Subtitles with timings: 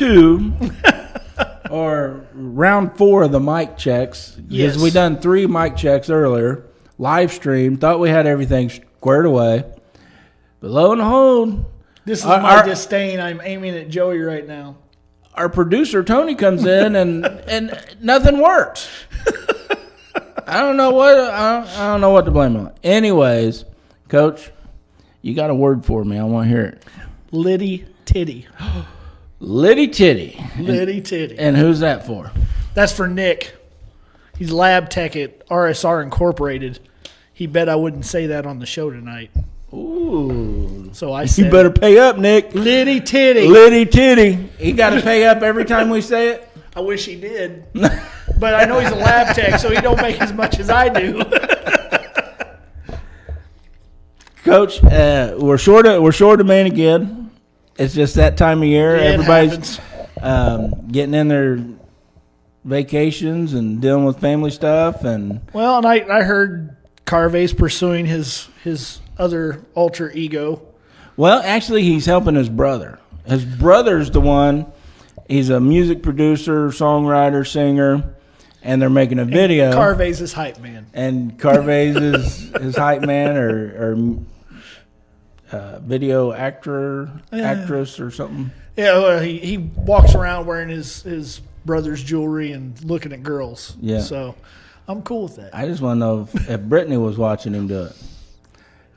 [0.00, 0.52] two
[1.70, 4.76] or round four of the mic checks because Yes.
[4.78, 6.64] we done three mic checks earlier,
[6.98, 7.76] live stream.
[7.76, 9.64] Thought we had everything squared away,
[10.60, 11.64] but lo and behold,
[12.06, 13.20] This is Our- my disdain.
[13.20, 14.76] I'm aiming at Joey right now.
[15.34, 18.88] our producer Tony comes in and and nothing works.
[20.46, 22.72] I don't know what I don't, I don't know what to blame on.
[22.82, 23.64] Anyways,
[24.08, 24.50] Coach,
[25.22, 26.18] you got a word for me?
[26.18, 26.84] I want to hear it.
[27.30, 28.48] Liddy Titty.
[29.40, 31.38] Liddy Titty, Liddy Titty.
[31.38, 32.30] and who's that for?
[32.74, 33.56] That's for Nick.
[34.36, 36.78] He's lab tech at RSR Incorporated.
[37.32, 39.30] He bet I wouldn't say that on the show tonight.
[39.72, 42.54] Ooh, So I said, you better pay up, Nick.
[42.54, 43.48] Liddy Titty.
[43.48, 46.46] Liddy Titty, he got to pay up every time we say it.
[46.76, 47.64] I wish he did.
[47.72, 50.88] but I know he's a lab tech, so he don't make as much as I
[50.88, 51.24] do.
[54.44, 57.19] Coach, uh, we're short of we're short of man again.
[57.80, 58.94] It's just that time of year.
[58.94, 59.80] It Everybody's
[60.20, 61.64] um, getting in their
[62.62, 68.48] vacations and dealing with family stuff, and Well, and I, I heard Carvey's pursuing his
[68.62, 70.60] his other alter ego.
[71.16, 72.98] well, actually, he's helping his brother.
[73.26, 74.66] His brother's the one.
[75.26, 78.14] He's a music producer, songwriter, singer,
[78.62, 79.72] and they're making a video.
[79.72, 80.86] Carvey's his hype man.
[80.92, 84.18] and Carvey's is his hype man or, or
[85.52, 88.50] uh, video actor, actress, or something.
[88.76, 93.76] Yeah, well, he, he walks around wearing his, his brother's jewelry and looking at girls.
[93.80, 94.00] Yeah.
[94.00, 94.34] So
[94.88, 95.54] I'm cool with that.
[95.54, 97.96] I just want to know if, if Brittany was watching him do it.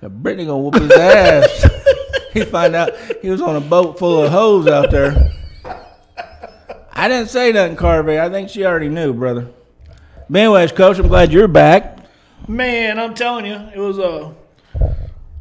[0.01, 1.69] If Brittany gonna whoop his ass,
[2.33, 5.31] he find out he was on a boat full of hoes out there.
[6.91, 8.19] I didn't say nothing, Carvey.
[8.19, 9.49] I think she already knew, brother.
[10.29, 11.97] But anyways, Coach, I'm glad you're back.
[12.47, 14.33] Man, I'm telling you, it was a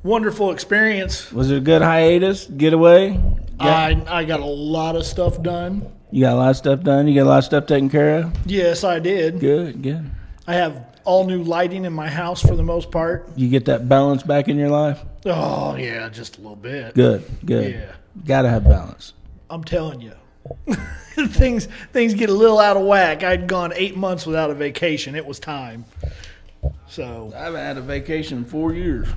[0.02, 1.32] wonderful experience.
[1.32, 3.20] Was it a good hiatus, getaway?
[3.58, 5.90] I I got a lot of stuff done.
[6.10, 7.08] You got a lot of stuff done.
[7.08, 8.36] You got a lot of stuff taken care of.
[8.46, 9.40] Yes, I did.
[9.40, 10.10] Good, good.
[10.46, 13.28] I have all new lighting in my house for the most part.
[13.36, 15.00] You get that balance back in your life.
[15.24, 16.94] Oh yeah, just a little bit.
[16.94, 17.72] Good, good.
[17.72, 17.92] Yeah.
[18.26, 19.14] Got to have balance.
[19.48, 20.12] I'm telling you.
[21.28, 23.22] things things get a little out of whack.
[23.22, 25.14] I'd gone eight months without a vacation.
[25.14, 25.84] It was time.
[26.88, 29.08] So, I haven't had a vacation in four years.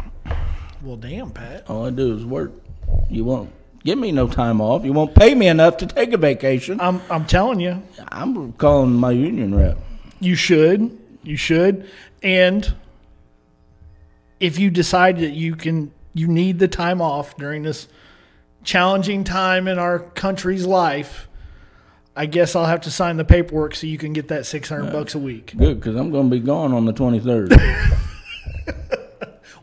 [0.83, 1.69] Well, damn, Pat.
[1.69, 2.51] All I do is work.
[3.09, 3.51] You won't
[3.83, 4.83] give me no time off.
[4.85, 6.79] You won't pay me enough to take a vacation.
[6.81, 9.77] I'm I'm telling you, I'm calling my union rep.
[10.19, 10.97] you should.
[11.23, 11.89] You should.
[12.21, 12.75] And
[14.39, 17.87] if you decide that you can, you need the time off during this
[18.63, 21.27] challenging time in our country's life.
[22.15, 24.91] I guess I'll have to sign the paperwork so you can get that six hundred
[24.91, 25.53] bucks a week.
[25.57, 27.51] Good, because I'm going to be gone on the 23rd.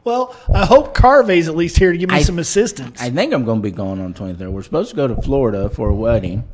[0.05, 3.01] Well, I hope Carvey's at least here to give me I- some assistance.
[3.01, 4.51] I think I'm going to be gone on the 23rd.
[4.51, 6.45] We're supposed to go to Florida for a wedding.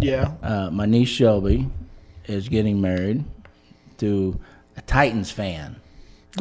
[0.00, 0.32] yeah.
[0.42, 1.68] Uh, my niece Shelby
[2.26, 3.24] is getting married
[3.98, 4.38] to
[4.76, 5.76] a Titans fan.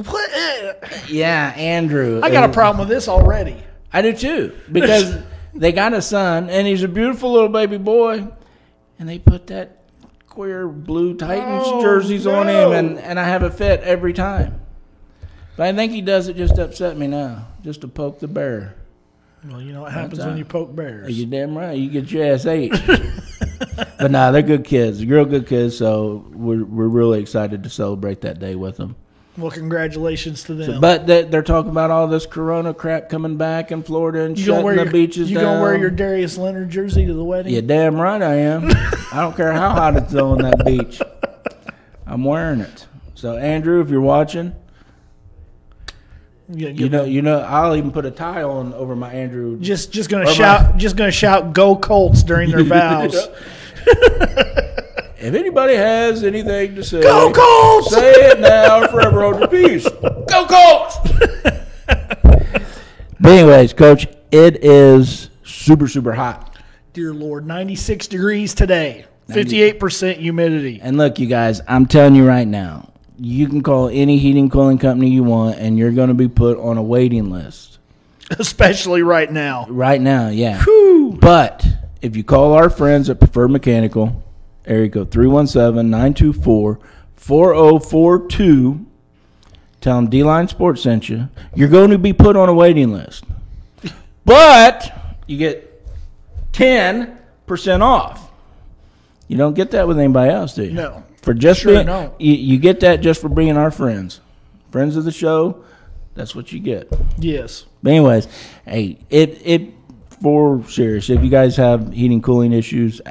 [0.05, 0.29] What?
[1.09, 2.19] Yeah, Andrew.
[2.23, 3.57] I got a problem with this already.
[3.91, 5.17] I do too because
[5.55, 8.27] they got a son and he's a beautiful little baby boy,
[8.99, 9.77] and they put that
[10.27, 14.61] queer blue Titans Oh, jerseys on him, and, and I have a fit every time.
[15.59, 18.29] But I think he does it just to upset me now, just to poke the
[18.29, 18.75] bear.
[19.43, 21.19] Well, you know what happens when you poke bears.
[21.19, 22.71] You damn right, you get your ass ate.
[23.99, 25.05] but nah, they're good kids.
[25.05, 28.95] Real good kids, so we're we're really excited to celebrate that day with them.
[29.37, 30.79] Well, congratulations to them.
[30.79, 34.45] But they, they're talking about all this Corona crap coming back in Florida and you
[34.45, 35.43] shutting the your, beaches you down.
[35.43, 37.53] gonna wear your Darius Leonard jersey to the wedding?
[37.53, 38.63] Yeah, damn right I am.
[39.11, 41.01] I don't care how hot it's on that beach.
[42.07, 42.87] I'm wearing it.
[43.13, 44.55] So Andrew, if you're watching,
[46.51, 49.59] Yeah, you know, you know, I'll even put a tie on over my Andrew.
[49.59, 53.29] just just gonna Or my- shout, just gonna shout, "Go Colts!" during their vows.
[55.21, 57.93] If anybody has anything to say, Go Colts!
[57.93, 59.83] say it now, or forever hold your peace.
[60.01, 60.97] Go Colts!
[63.19, 66.55] but anyways, Coach, it is super super hot.
[66.93, 70.79] Dear Lord, 96 degrees today, 58 percent humidity.
[70.81, 72.89] And look, you guys, I'm telling you right now,
[73.19, 76.57] you can call any heating cooling company you want, and you're going to be put
[76.57, 77.79] on a waiting list.
[78.31, 79.65] Especially right now.
[79.69, 80.63] Right now, yeah.
[80.63, 81.17] Whew.
[81.19, 81.65] But
[82.01, 84.23] if you call our friends at Preferred Mechanical,
[84.65, 86.79] area code 317 924
[87.15, 88.85] 4042,
[89.81, 92.91] tell them D Line Sports sent you, you're going to be put on a waiting
[92.91, 93.25] list.
[94.23, 95.85] But you get
[96.53, 98.31] 10% off.
[99.27, 100.73] You don't get that with anybody else, do you?
[100.73, 101.03] No.
[101.21, 102.11] For just Sure being.
[102.19, 104.21] You, you get that just for bringing our friends.
[104.71, 105.63] Friends of the show,
[106.13, 106.91] that's what you get.
[107.17, 107.65] Yes.
[107.81, 108.27] But anyways,
[108.65, 109.73] hey, it it
[110.21, 111.09] for serious.
[111.09, 113.01] If you guys have heating cooling issues,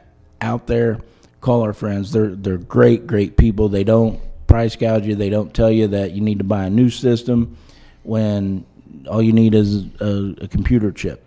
[0.40, 0.98] out there,
[1.40, 2.12] call our friends.
[2.12, 3.68] They're they're great, great people.
[3.68, 5.14] They don't price gouge you.
[5.14, 7.56] They don't tell you that you need to buy a new system
[8.02, 8.64] when
[9.08, 11.24] all you need is a, a computer chip.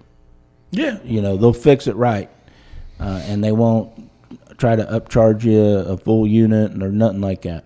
[0.72, 1.00] Yeah.
[1.04, 2.30] You know, they'll fix it right,
[3.00, 4.11] uh, and they won't
[4.62, 7.66] try to upcharge you a full unit or nothing like that.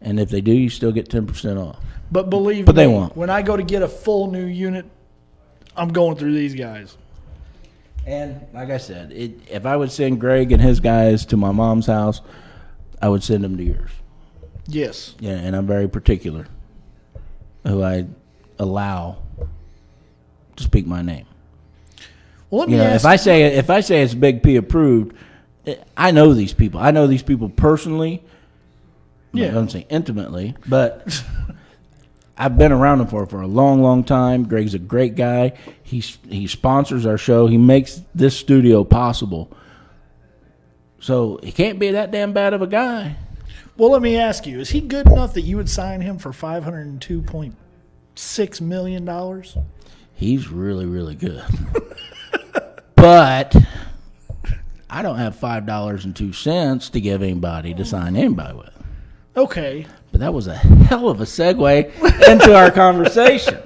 [0.00, 1.78] And if they do, you still get ten percent off.
[2.10, 3.16] But believe But me, they won't.
[3.16, 4.86] when I go to get a full new unit,
[5.76, 6.96] I'm going through these guys.
[8.04, 11.52] And like I said, it, if I would send Greg and his guys to my
[11.52, 12.20] mom's house,
[13.00, 13.90] I would send them to yours.
[14.66, 15.14] Yes.
[15.20, 16.46] Yeah, and I'm very particular
[17.64, 18.06] who I
[18.58, 19.18] allow
[20.56, 21.26] to speak my name.
[22.50, 24.56] Well, let me You know, ask if I say if I say it's Big P
[24.56, 25.14] approved,
[25.96, 26.80] I know these people.
[26.80, 28.22] I know these people personally.
[29.32, 29.48] Yeah.
[29.48, 31.22] I don't say intimately, but
[32.36, 34.48] I've been around him for for a long, long time.
[34.48, 35.52] Greg's a great guy.
[35.82, 37.46] He he sponsors our show.
[37.46, 39.50] He makes this studio possible.
[41.00, 43.16] So he can't be that damn bad of a guy.
[43.76, 46.32] Well, let me ask you: Is he good enough that you would sign him for
[46.32, 47.56] five hundred and two point
[48.14, 49.56] six million dollars?
[50.14, 51.42] He's really, really good.
[52.96, 53.56] but
[54.94, 58.70] I don't have five dollars and two cents to give anybody to sign anybody with.
[59.36, 59.86] Okay.
[60.10, 63.58] But that was a hell of a segue into our conversation.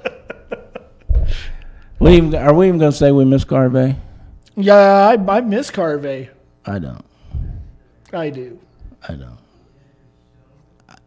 [1.99, 3.97] We even, are we even going to say we miss Carvey?
[4.55, 6.29] Yeah, I, I miss Carvey.
[6.65, 7.03] I don't.
[8.13, 8.57] I do.
[9.09, 9.37] I don't.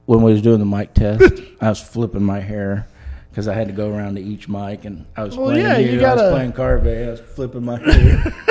[0.04, 1.22] When we was doing the mic test,
[1.62, 2.86] I was flipping my hair
[3.30, 5.78] because I had to go around to each mic, and I was Well, playing yeah,
[5.78, 5.92] you.
[5.92, 7.06] you gotta- was playing Carvey.
[7.06, 8.34] I was flipping my hair.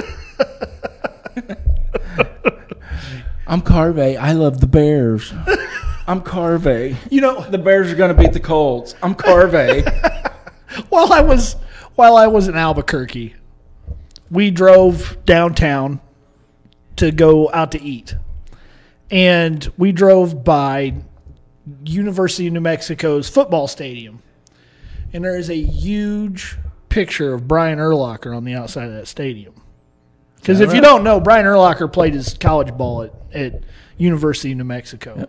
[3.49, 4.15] I'm Carvey.
[4.15, 5.33] I love the Bears.
[6.07, 6.95] I'm Carvey.
[7.09, 8.93] You know, The Bears are going to beat the Colts.
[9.01, 9.81] I'm Carvey.
[10.89, 11.53] while I was
[11.95, 13.33] while I was in Albuquerque,
[14.29, 15.99] we drove downtown
[16.97, 18.13] to go out to eat.
[19.09, 20.93] And we drove by
[21.83, 24.21] University of New Mexico's football stadium.
[25.11, 26.55] And there is a huge
[26.89, 29.58] picture of Brian Urlacher on the outside of that stadium.
[30.41, 33.63] Because that if you don't know, Brian Urlacher played his college ball at, at
[33.97, 35.27] University of New Mexico.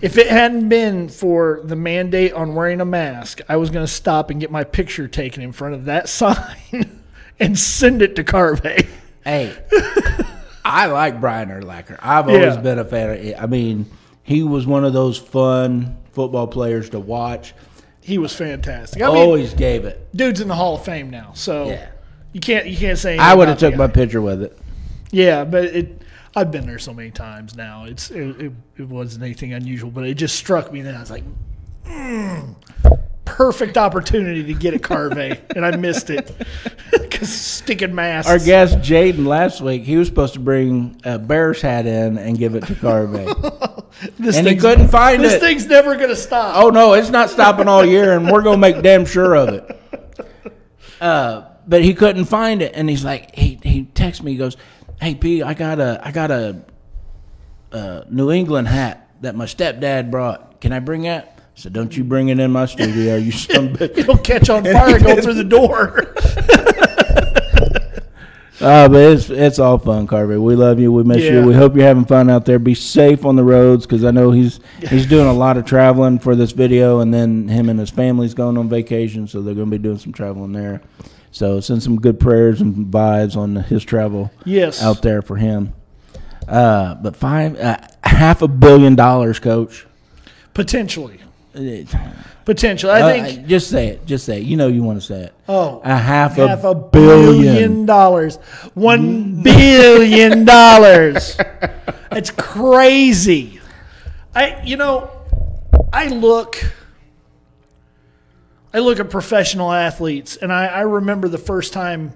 [0.00, 3.92] If it hadn't been for the mandate on wearing a mask, I was going to
[3.92, 7.00] stop and get my picture taken in front of that sign
[7.38, 8.88] and send it to Carvey.
[9.24, 9.56] Hey,
[10.64, 11.98] I like Brian Urlacher.
[12.00, 12.60] I've always Yeah.
[12.60, 13.36] been a fan of it.
[13.40, 13.86] I mean,
[14.24, 17.54] he was one of those fun football players to watch.
[18.00, 19.00] He was fantastic.
[19.02, 20.08] I mean, always gave it.
[20.16, 21.88] dude's in the Hall of Fame now, so Yeah.
[22.32, 23.18] You can't you can't say.
[23.18, 24.58] I would have took my picture with it.
[25.10, 26.02] Yeah, but it.
[26.34, 27.84] I've been there so many times now.
[27.84, 31.10] It's it, it, it wasn't anything unusual, but it just struck me that I was
[31.10, 31.24] like,
[31.84, 32.54] mm,
[33.26, 35.12] perfect opportunity to get a Carve,
[35.56, 36.34] and I missed it
[36.90, 38.30] because sticking masks.
[38.30, 42.38] Our guest Jaden last week, he was supposed to bring a Bears hat in and
[42.38, 43.12] give it to Carve,
[44.18, 45.40] This and he couldn't find This it.
[45.40, 46.56] thing's never gonna stop.
[46.56, 49.80] oh no, it's not stopping all year, and we're gonna make damn sure of it.
[50.98, 54.56] Uh, but he couldn't find it, and he's like, he he texts me, he goes,
[55.00, 56.62] "Hey P, I got a I got a,
[57.72, 60.60] uh New England hat that my stepdad brought.
[60.60, 63.98] Can I bring that?" Said, "Don't you bring it in my studio, you a bitch."
[63.98, 66.14] It'll catch on fire going through the door.
[68.60, 70.40] Uh, but it's it's all fun, Carver.
[70.40, 70.92] We love you.
[70.92, 71.40] We miss Yeah.
[71.40, 71.46] you.
[71.46, 72.58] We hope you're having fun out there.
[72.58, 76.18] Be safe on the roads because I know he's he's doing a lot of traveling
[76.18, 79.70] for this video, and then him and his family's going on vacation, so they're going
[79.70, 80.80] to be doing some traveling there.
[81.32, 84.82] So send some good prayers and vibes on his travel Yes.
[84.82, 85.72] out there for him.
[86.46, 89.86] Uh, but five uh, half a billion dollars, coach.
[90.54, 91.18] Potentially.
[91.54, 91.84] Uh,
[92.44, 92.92] Potentially.
[92.92, 94.04] I think just say it.
[94.04, 94.44] Just say it.
[94.44, 95.34] You know you want to say it.
[95.48, 97.42] Oh, a half, half a, a billion.
[97.42, 98.36] billion dollars.
[98.74, 101.36] One billion dollars.
[102.10, 103.60] It's crazy.
[104.34, 105.10] I you know,
[105.92, 106.56] I look
[108.74, 112.14] I look at professional athletes and I, I remember the first time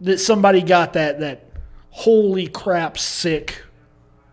[0.00, 1.48] that somebody got that that
[1.90, 3.62] holy crap sick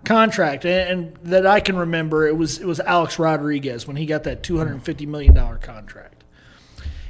[0.03, 4.05] contract and, and that I can remember it was it was Alex Rodriguez when he
[4.07, 6.23] got that two hundred and fifty million dollar contract.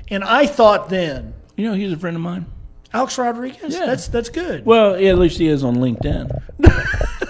[0.10, 2.46] And I thought then, You know he's a friend of mine.
[2.94, 3.86] Alex Rodriguez, Yeah.
[3.86, 4.66] that's that's good.
[4.66, 6.30] Well, yeah, at least he is on LinkedIn.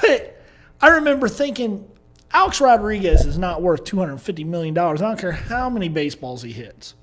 [0.00, 0.42] But
[0.80, 1.88] I remember thinking
[2.32, 5.02] Alex Rodriguez is not worth two hundred and fifty million dollars.
[5.02, 6.94] I don't care how many baseballs he hits.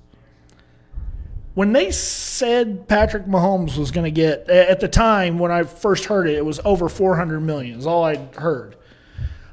[1.54, 6.04] When they said Patrick Mahomes was going to get at the time when I first
[6.04, 8.76] heard it, it was over 400 million, Is all I heard.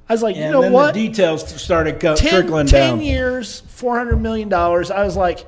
[0.07, 0.93] I was like, you know what?
[0.93, 3.01] details started 10, trickling 10 down.
[3.01, 4.89] years, four hundred million dollars.
[4.89, 5.46] I was like,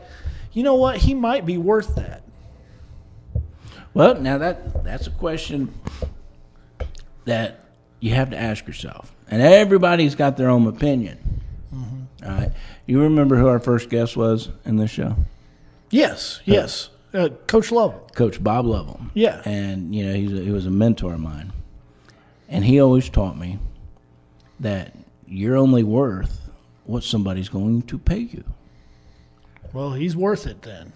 [0.51, 0.97] you know what?
[0.97, 2.23] He might be worth that.
[3.93, 5.73] Well, now that that's a question
[7.25, 7.63] that
[7.99, 11.17] you have to ask yourself, and everybody's got their own opinion.
[12.21, 12.51] All right,
[12.85, 15.15] you remember who our first guest was in this show?
[15.89, 16.89] Yes, yes.
[17.13, 18.07] Uh, Coach Lovell.
[18.13, 18.99] Coach Bob Lovell.
[19.13, 19.41] Yeah.
[19.45, 21.53] and you know he's a, he was a mentor of mine,
[22.49, 23.57] and he always taught me
[24.59, 24.93] that
[25.25, 26.49] you're only worth
[26.83, 28.43] what somebody's going to pay you.
[29.73, 30.91] Well, he's worth it then.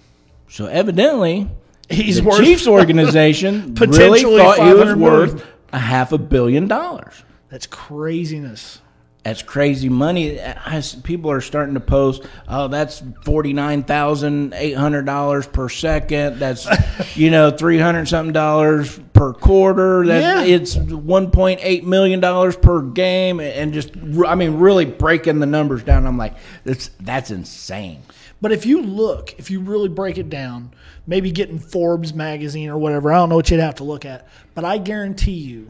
[0.49, 1.47] So evidently,
[1.89, 4.99] He's the worth Chiefs organization really thought he was 500 million.
[4.99, 7.23] worth a half a billion dollars.
[7.53, 8.79] That's craziness.
[9.23, 10.41] That's crazy money.
[10.41, 15.69] I people are starting to post, oh, that's forty nine thousand eight hundred dollars per
[15.69, 16.39] second.
[16.39, 16.67] That's
[17.15, 20.03] you know three hundred something dollars per quarter.
[20.07, 20.55] That Yeah.
[20.55, 23.91] it's one point eight million dollars per game, and just
[24.27, 26.07] I mean really breaking the numbers down.
[26.07, 26.33] I'm like,
[26.63, 28.01] that's that's insane.
[28.41, 30.71] But if you look, if you really break it down,
[31.05, 34.27] maybe getting Forbes magazine or whatever, I don't know what you'd have to look at,
[34.55, 35.69] but I guarantee you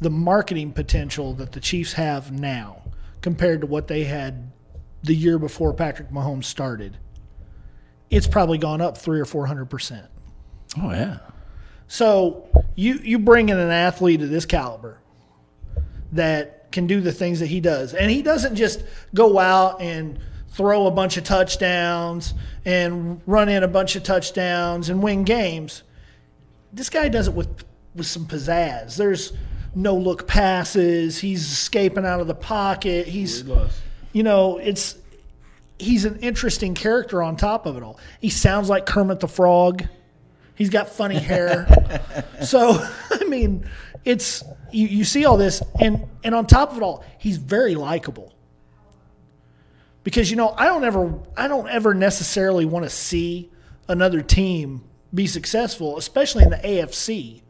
[0.00, 2.82] the marketing potential that the Chiefs have now
[3.20, 4.50] compared to what they had
[5.02, 6.98] the year before Patrick Mahomes started,
[8.10, 10.06] it's probably gone up three or four hundred percent.
[10.80, 11.18] Oh yeah,
[11.86, 15.00] So you you bring in an athlete of this caliber
[16.12, 20.18] that can do the things that he does, and he doesn't just go out and
[20.50, 25.82] throw a bunch of touchdowns and run in a bunch of touchdowns and win games.
[26.72, 28.96] This guy does it with with some pizzazz.
[28.96, 29.32] There's
[29.78, 31.18] no look passes.
[31.18, 33.06] He's escaping out of the pocket.
[33.06, 33.44] He's
[34.12, 34.96] you know it's
[35.78, 37.98] he's an interesting character on top of it all.
[38.20, 39.84] He sounds like Kermit the Frog.
[40.56, 41.68] He's got funny hair.
[42.42, 43.68] so, I mean,
[44.04, 44.42] it's
[44.72, 48.34] you, you see all this and and on top of it all, he's very likable.
[50.02, 53.50] Because you know, I don't ever I don't ever necessarily want to see
[53.86, 54.82] another team
[55.14, 57.42] be successful, especially in the AFC,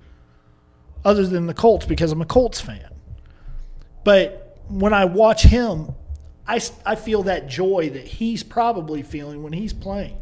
[1.09, 2.91] other than the Colts because I'm a Colts fan.
[4.05, 5.95] But when I watch him,
[6.47, 10.19] I, I feel that joy that he's probably feeling when he's playing.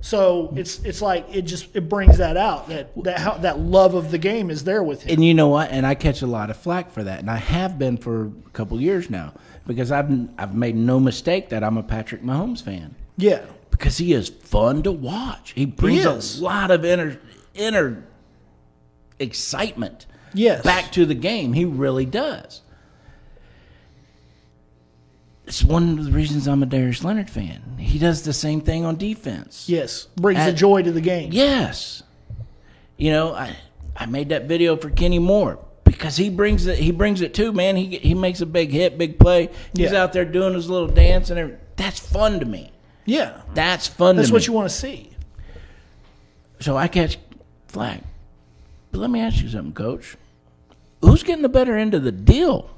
[0.00, 3.94] So it's it's like it just it brings that out that that how, that love
[3.94, 5.14] of the game is there with him.
[5.14, 5.70] and you know what?
[5.70, 8.50] And I catch a lot of flack for that, and I have been for a
[8.52, 9.32] couple years now
[9.66, 14.12] because I've I've made no mistake that I'm a Patrick Mahomes fan Yeah, because he
[14.12, 15.52] is fun to watch.
[15.52, 16.38] He brings is.
[16.38, 17.18] a lot of inner
[17.54, 18.04] inner
[19.18, 20.62] excitement Yes.
[20.62, 21.52] back to the game.
[21.52, 22.60] He really does.
[25.46, 27.76] It's one of the reasons I'm a Darius Leonard fan.
[27.78, 29.66] He does the same thing on defense.
[29.68, 31.32] yes, brings the joy to the game.
[31.32, 32.02] Yes.
[32.96, 33.54] You know, I
[33.96, 36.78] I made that video for Kenny Moore because he brings it.
[36.78, 37.76] He brings it too, man.
[37.76, 39.50] He he makes a big hit, big play.
[39.76, 40.02] He's Yeah.
[40.02, 41.60] out there doing his little dance and everything.
[41.76, 42.72] That's fun to me.
[43.04, 44.16] Yeah, That's fun.
[44.16, 44.46] that's what me.
[44.46, 45.10] you want to see.
[46.60, 47.18] So I catch
[47.68, 48.00] flag.
[48.94, 50.16] But let me ask you something, Coach.
[51.00, 52.70] Who's getting the better end of the deal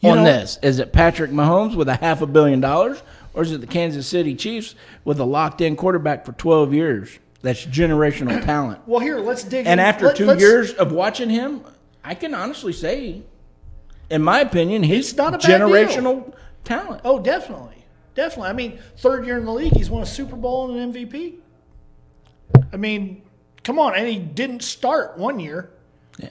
[0.00, 0.58] You on know- this?
[0.62, 3.02] Is it Patrick Mahomes with a half a billion dollars,
[3.34, 7.18] or is it the Kansas City Chiefs with a locked-in quarterback for 12 years?
[7.42, 8.80] That's generational talent.
[8.86, 9.66] Well, here let's dig.
[9.66, 9.86] And in.
[9.86, 11.60] after Let- 2 years of watching him,
[12.02, 13.20] I can honestly say,
[14.08, 16.32] in my opinion, he's It's not a generational
[16.64, 17.02] talent.
[17.04, 17.84] oh, definitely,
[18.14, 18.48] definitely.
[18.48, 21.34] I mean, third year in the league, he's won a Super Bowl and an MVP.
[22.72, 23.20] I mean,
[23.64, 25.70] come on, and he didn't start one year.
[26.18, 26.28] Yeah.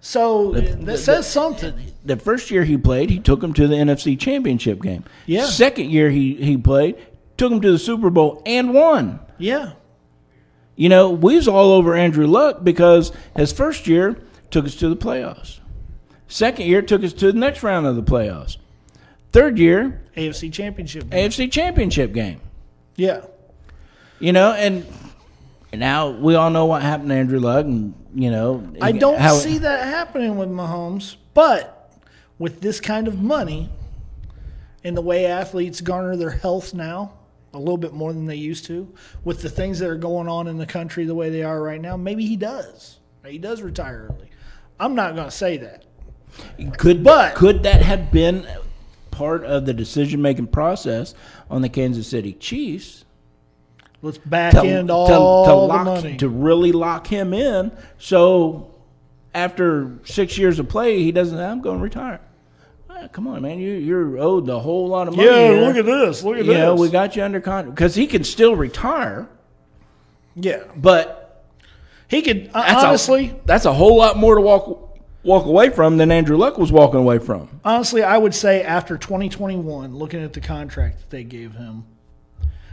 [0.00, 1.74] So that the- says something.
[2.04, 5.04] The first year he played, he took him to the NFC Championship game.
[5.26, 5.44] Yeah.
[5.46, 6.96] Second year he, he played,
[7.36, 9.20] took him to the Super Bowl and won.
[9.38, 9.72] Yeah,
[10.76, 14.16] You know, we was all over Andrew Luck because his first year
[14.50, 15.60] took us to the playoffs.
[16.28, 18.56] Second year took us to the next round of the playoffs.
[19.32, 21.04] Third year, AFC Championship.
[21.04, 22.40] AFC Championship game.
[22.96, 23.22] yeah,
[24.18, 24.86] You know, and
[25.74, 29.34] now we all know what happened to Andrew Luck, and you know, I don't how-
[29.34, 31.92] see that happening with Mahomes, but
[32.38, 33.68] with this kind of money
[34.82, 37.12] and the way athletes garner their health now,
[37.52, 38.88] a little bit more than they used to,
[39.24, 41.80] with the things that are going on in the country the way they are right
[41.80, 42.98] now, maybe he does.
[43.26, 44.30] He does retire early.
[44.78, 45.84] I'm not going to say that.
[46.78, 48.46] Could But- could that have been
[49.10, 51.14] part of the decision making process
[51.50, 53.04] on the Kansas City Chiefs
[54.02, 56.16] Let's back to, end to- all to the lock money.
[56.18, 57.70] to really lock him in?
[57.98, 58.74] So
[59.34, 61.38] after six years of play, he doesn't.
[61.38, 62.20] I'm going to retire.
[62.88, 65.28] Ah, come on, man, you you're owed a whole lot of money.
[65.28, 65.60] yeah, here.
[65.60, 66.22] look at this.
[66.22, 66.58] Look at you this.
[66.58, 69.28] know, we got you under contract because he can still retire,
[70.34, 71.44] yeah, but
[72.08, 73.28] he could uh, that's honestly.
[73.30, 76.72] a, that's a whole lot more to walk walk away from than Andrew Luck was
[76.72, 77.60] walking away from.
[77.64, 81.84] honestly, I would say after 2021, looking at the contract that they gave him,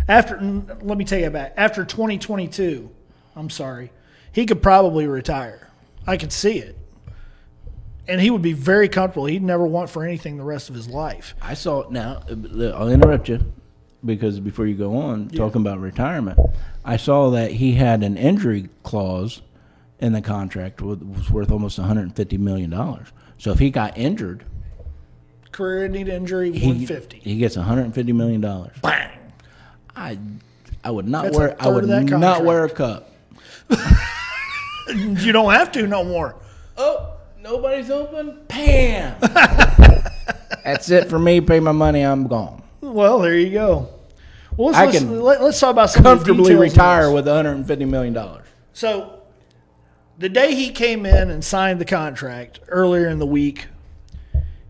[0.08, 0.40] after
[0.82, 1.54] let me take it back.
[1.58, 2.90] After 2022,
[3.36, 3.92] I'm sorry,
[4.32, 5.70] he could probably retire.
[6.06, 6.78] I could see it.
[8.08, 9.26] And he would be very comfortable.
[9.26, 11.36] He'd never want for anything the rest of his life.
[11.42, 12.24] I saw it now.
[12.74, 13.54] I'll interrupt you
[14.06, 16.40] because before you go on talking about retirement,
[16.86, 19.42] I saw that he had an injury clause
[20.00, 23.08] in the contract was worth almost 150 million dollars.
[23.38, 24.46] So if he got injured,
[25.52, 27.20] Career ending injury, he, 150.
[27.20, 28.78] he gets 150 million dollars.
[28.82, 29.17] Bang.
[29.98, 30.18] I
[30.84, 33.12] I would not That's wear I would not wear a cup.
[34.90, 36.36] You don't have to no more.
[36.78, 38.40] Oh, nobody's open.
[38.48, 39.18] Pam.
[40.64, 41.42] That's it for me.
[41.42, 42.02] Pay my money.
[42.02, 42.64] I'm gone.
[42.80, 43.90] Well, there you go.
[44.56, 47.86] Well, let's, I let's, can let, us talk about some Comfortably of retire with 150
[47.86, 48.48] million dollars.
[48.72, 49.24] So,
[50.18, 53.68] the day he came in and signed the contract earlier in the week,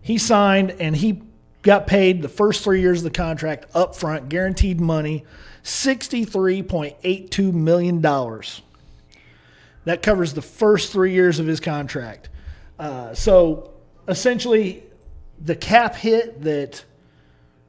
[0.02, 1.22] he signed and he
[1.62, 5.24] got paid the first three years of the contract up front, guaranteed money,
[5.64, 8.00] $63.82 million.
[9.84, 12.28] That covers the first three years of his contract.
[12.78, 13.70] Uh, so,
[14.06, 14.82] essentially,
[15.40, 16.84] the cap hit that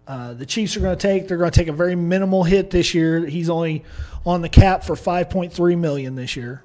[0.08, 1.28] uh, the Chiefs are going to take.
[1.28, 3.26] They're going to take a very minimal hit this year.
[3.26, 3.86] He's only
[4.26, 6.64] on the cap for 5.3 million this year,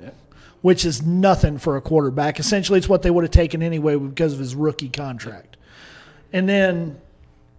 [0.62, 2.40] which is nothing for a quarterback.
[2.40, 5.56] Essentially, it's what they would have taken anyway because of his rookie contract.
[6.32, 7.00] And then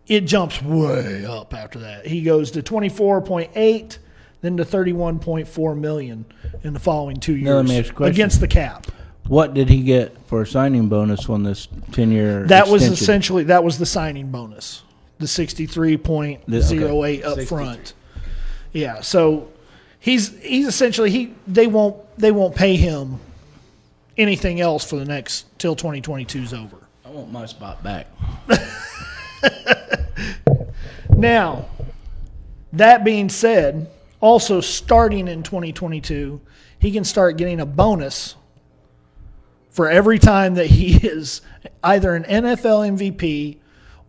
[0.08, 2.06] it jumps way up after that.
[2.06, 3.98] He goes to 24.8,
[4.42, 6.26] then to 31.4 million
[6.64, 8.14] in the following two years Now, let me ask you a question.
[8.16, 8.88] against the cap.
[9.28, 12.46] What did he get for a signing bonus on this 10 year?
[12.46, 14.84] That was essentially that was the signing bonus,
[15.18, 17.24] the sixty three point The- zero okay.
[17.24, 17.94] up front.
[18.72, 19.48] Yeah, so
[20.00, 23.20] he's he's essentially he they won't they won't pay him
[24.16, 26.78] anything else for the next till 2022 is over.
[27.04, 28.06] I want my spot back.
[31.16, 31.66] Now,
[32.74, 36.42] that being said, also starting in 2022,
[36.79, 38.36] he can start getting a bonus
[39.70, 41.42] for every time that he is
[41.84, 43.60] either an NFL MVP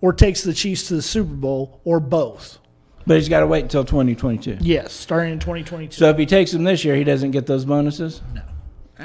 [0.00, 2.58] or takes the Chiefs to the Super Bowl or both.
[3.06, 4.58] But he's got to wait until 2022.
[4.60, 7.64] Yes, starting in 2022 So if he takes them this year, he doesn't get those
[7.64, 8.20] bonuses?
[8.34, 8.42] No.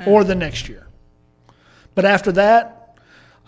[0.08, 0.88] Or the next year.
[1.94, 2.81] But after that,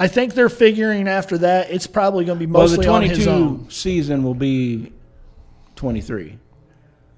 [0.03, 3.03] I think they're figuring after that it's probably going to be Well, the mostly on
[3.03, 3.69] his 22 own.
[3.69, 4.91] season will be
[5.77, 6.37] 23,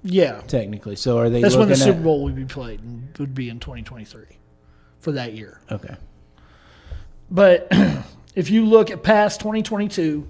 [0.04, 0.94] Yeah, technically.
[0.94, 3.58] So are they that's when the Super Bowl would be played and would be in
[3.58, 4.26] 2023
[5.00, 5.60] for that year.
[5.68, 5.96] Okay.
[7.28, 7.66] But
[8.36, 10.24] if you look at past 2022,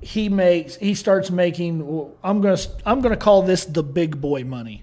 [0.00, 1.86] he makes he starts making.
[1.86, 4.82] well, I'm gonna I'm gonna call this the big boy money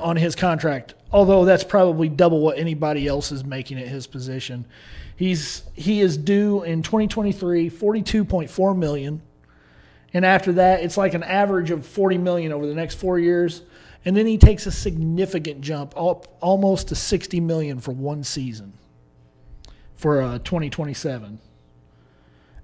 [0.00, 0.94] on his contract.
[1.12, 4.66] Although that's probably double what anybody else is making at his position.
[5.16, 9.22] He's he is due in 2023 42.4 million,
[10.12, 13.62] and after that it's like an average of 40 million over the next four years.
[14.06, 18.74] And then he takes a significant jump, up almost to 60 million for one season
[19.94, 21.38] for uh, 2027.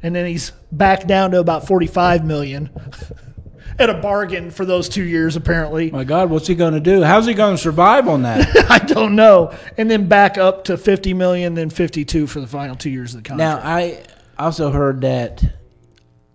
[0.03, 2.71] And then he's back down to about 45 million
[3.79, 5.91] at a bargain for those two years, apparently.
[5.91, 7.03] My God, what's he going to do?
[7.03, 8.49] How's he going to survive on that?
[8.71, 9.55] I don't know.
[9.79, 13.23] And then back up to 50 million, then 52 for the final two years of
[13.23, 13.65] the contract.
[13.65, 13.69] now.
[13.71, 14.03] I
[14.39, 15.43] also heard that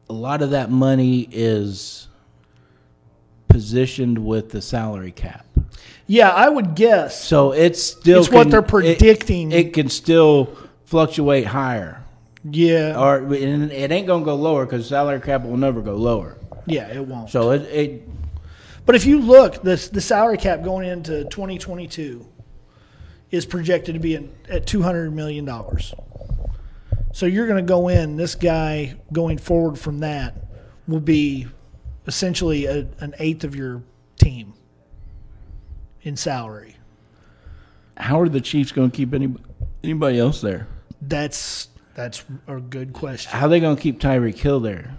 [0.10, 2.08] a lot of that money is
[3.48, 5.46] positioned with the salary cap.
[6.08, 7.24] yeah, I would guess.
[7.24, 9.52] So it's still It's what they're it- predicting.
[9.52, 10.50] It, can still
[10.86, 12.04] fluctuate higher,
[12.44, 13.00] Yeah.
[13.00, 16.38] or and it ain't gonna go lower because salary cap will never go lower.
[16.66, 17.30] Yeah, it won't.
[17.30, 18.10] So it, it
[18.86, 22.26] But if you look, the the salary cap going into 2022
[23.32, 25.94] is projected to be in, at 200 million dollars.
[27.14, 28.18] So you're going to go in.
[28.18, 30.36] This guy going forward from that
[30.88, 31.48] will be
[32.08, 33.84] essentially a, an eighth of your
[34.18, 34.54] team
[36.04, 36.76] in salary.
[37.98, 39.34] how are the Chiefs gonna keep any,
[39.84, 40.68] anybody else there?
[41.02, 43.32] That's that's a good question.
[43.32, 44.98] How are they gonna keep Tyreek Hill there?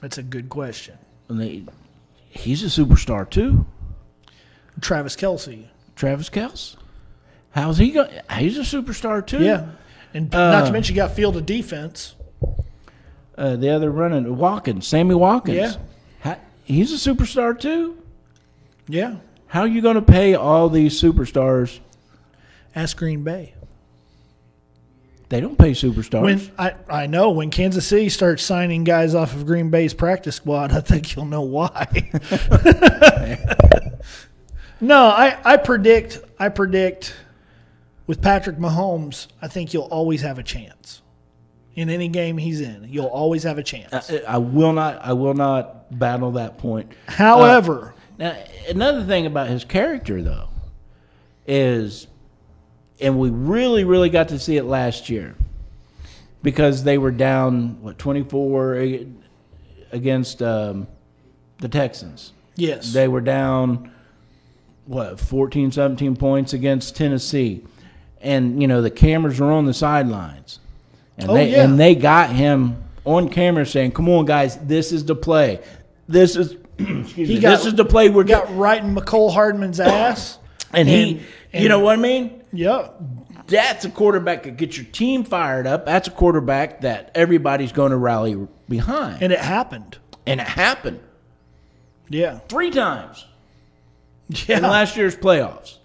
[0.00, 0.96] That's a good question.
[1.28, 1.62] And they,
[2.30, 3.66] he's a superstar too.
[4.80, 6.76] Travis Kelce, Travis Kelce.
[7.50, 8.10] How's he going?
[8.38, 9.42] He's a superstar too.
[9.42, 9.66] yeah,
[10.14, 12.14] and not Uh, to mention you got field of defense.
[13.36, 15.56] Uh, the other running Watkins, Sammy Watkins.
[15.58, 15.72] Yeah.
[16.20, 17.96] How- he's a superstar too.
[18.88, 19.16] Yeah,
[19.48, 21.80] How are you going to pay all these superstars?
[22.74, 23.54] ask Green Bay.
[25.28, 26.22] They don't pay superstars.
[26.22, 30.36] When I, I know when Kansas City starts signing guys off of Green Bay's practice
[30.36, 32.10] squad, I think you'll know why.
[34.80, 37.14] no, I, I predict I predict
[38.08, 41.02] with Patrick Mahomes, I think you'll always have a chance.
[41.76, 44.10] In any game he's in, you'll always have a chance.
[44.10, 45.00] I, I will not.
[45.00, 46.90] I will not battle that point.
[47.06, 48.36] However, uh, Now,
[48.68, 50.48] another thing about his character, though,
[51.46, 52.08] is,
[53.00, 55.34] and we really, really got to see it last year
[56.42, 59.04] because they were down, what, 24
[59.92, 60.86] against um,
[61.58, 62.32] the Texans.
[62.56, 62.92] Yes.
[62.92, 63.92] They were down,
[64.86, 67.64] what, 14, 17 points against Tennessee.
[68.20, 70.58] And, you know, the cameras were on the sidelines.
[71.16, 71.64] And, Oh, they, yeah.
[71.64, 75.60] and they got him on camera saying, come on, guys, this is the play.
[76.08, 78.58] This is, excuse me, got- this is the play we're got getting.
[78.58, 80.38] right in Mecole Hardman's ass.
[80.72, 82.37] And he, and- you know what I mean?
[82.52, 83.00] Yep.
[83.46, 85.84] That's a quarterback that gets your team fired up.
[85.86, 89.22] That's a quarterback that everybody's going to rally behind.
[89.22, 89.98] And it happened.
[90.26, 91.00] And it happened
[92.08, 92.38] Yeah.
[92.48, 93.24] three times.
[94.30, 94.58] in Yeah.
[94.68, 95.76] last year's playoffs.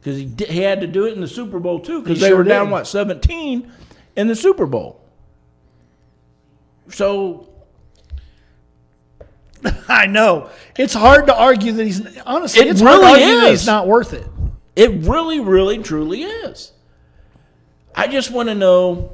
[0.00, 2.38] Because he, he had to do it in the Super Bowl too, because they sure
[2.38, 2.72] were down did.
[2.72, 3.72] what seventeen
[4.16, 5.00] in the Super Bowl.
[6.90, 7.48] So
[9.88, 10.50] I know.
[10.76, 13.60] It's hard to argue that he's honestly It it's hard really to argue that is.
[13.60, 14.26] he's not worth it.
[14.76, 16.72] It really, really, truly is.
[17.94, 19.12] I just want to know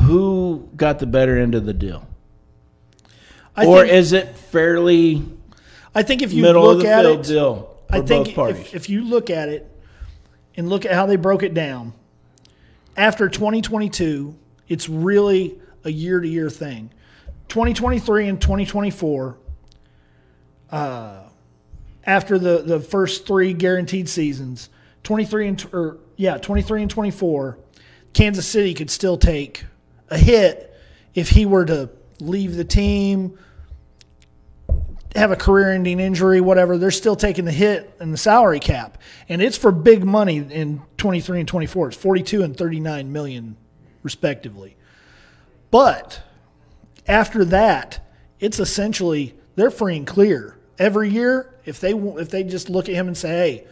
[0.00, 2.06] who got the better end of the deal,
[3.56, 5.24] I or think, is it fairly
[5.94, 8.26] I think if you middle look of the at field it, deal for I think
[8.26, 8.66] both parties?
[8.66, 9.68] if, if you look at it
[10.56, 11.92] and look at how they broke it down,
[12.96, 14.36] after 2022,
[14.68, 16.90] it's really a year to year thing.
[17.48, 19.38] 2023 and 2024,
[20.70, 21.22] uh,
[22.10, 24.68] after the, the first three guaranteed seasons,
[25.04, 27.56] 23 and or yeah, 23 and 24,
[28.12, 29.64] Kansas City could still take
[30.08, 30.76] a hit
[31.14, 33.38] if he were to leave the team,
[35.14, 39.40] have a career-ending injury, whatever, they're still taking the hit in the salary cap, and
[39.40, 41.88] it's for big money in 23 and 24.
[41.88, 43.56] It's 42 and 39 million,
[44.02, 44.76] respectively.
[45.70, 46.20] But
[47.06, 48.04] after that,
[48.40, 51.54] it's essentially they're free and clear every year.
[51.64, 53.66] If they if they just look at him and say, "Hey,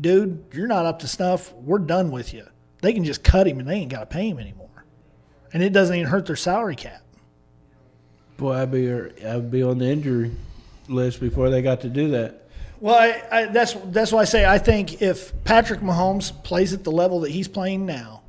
[0.00, 1.52] dude, you're not up to snuff.
[1.52, 2.46] We're done with you,"
[2.82, 4.84] they can just cut him and they ain't got to pay him anymore,
[5.52, 7.02] and it doesn't even hurt their salary cap.
[8.38, 10.32] Boy, I'd be I'd be on the injury
[10.88, 12.40] list before they got to do that.
[12.80, 16.82] Well, I, I, that's that's why I say I think if Patrick Mahomes plays at
[16.82, 18.22] the level that he's playing now,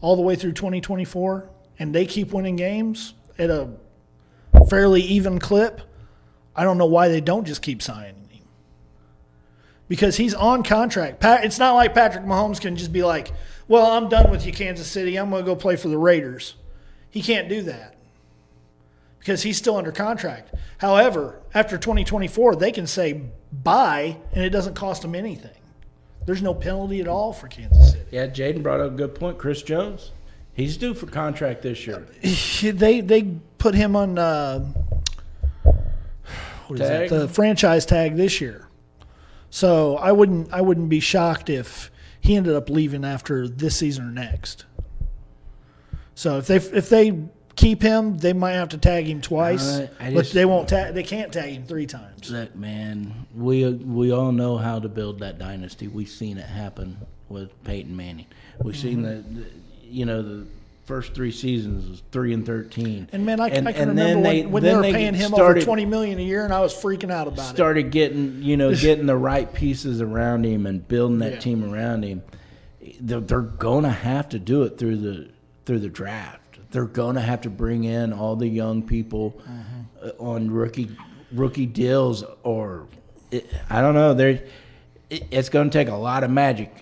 [0.00, 3.70] all the way through 2024, and they keep winning games at a
[4.68, 5.80] fairly even clip,
[6.56, 8.44] I don't know why they don't just keep signing him.
[9.88, 11.20] Because he's on contract.
[11.20, 13.30] Pat, it's not like Patrick Mahomes can just be like,
[13.68, 15.16] "Well, I'm done with you, Kansas City.
[15.16, 16.54] I'm going to go play for the Raiders."
[17.10, 17.96] He can't do that
[19.20, 20.54] because he's still under contract.
[20.78, 25.50] However, after 2024, they can say bye, and it doesn't cost them anything.
[26.26, 28.04] There's no penalty at all for Kansas City.
[28.10, 29.38] Yeah, Jaden brought up a good point.
[29.38, 30.10] Chris Jones,
[30.54, 32.06] he's due for contract this year.
[32.62, 33.22] They they
[33.58, 34.64] put him on uh,
[36.68, 37.10] what is Tag?
[37.10, 37.18] that?
[37.18, 38.68] The franchise tag this year.
[39.50, 44.08] So I wouldn't I wouldn't be shocked if he ended up leaving after this season
[44.08, 44.64] or next.
[46.14, 47.18] So if they if they
[47.56, 50.94] keep him, they might have to tag him twice, Uh, I but they won't tag.
[50.94, 52.30] They can't tag him three times.
[52.30, 55.88] Look, man, we we all know how to build that dynasty.
[55.88, 56.98] We've seen it happen
[57.28, 58.26] with Peyton Manning.
[58.62, 59.46] We've seen the, the,
[59.82, 60.46] you know, the
[60.86, 63.08] first three seasons was three and thirteen.
[63.12, 65.14] And man, I, And- I can remember then when, they- when they were they paying
[65.14, 67.54] him started- over twenty million a year, and I was freaking out about it.
[67.54, 71.38] started getting you know getting the right pieces around him and building that Yeah.
[71.40, 72.22] team around him.
[73.00, 75.28] They're, they're gonna have to do it through the
[75.64, 76.40] through the draft.
[76.70, 79.40] They're gonna have to bring in all the young people
[80.02, 80.90] uh, on rookie
[81.32, 82.86] rookie deals, or
[83.68, 84.12] I don't know.
[84.16, 84.48] It,
[85.10, 86.72] it's gonna take a lot of magic.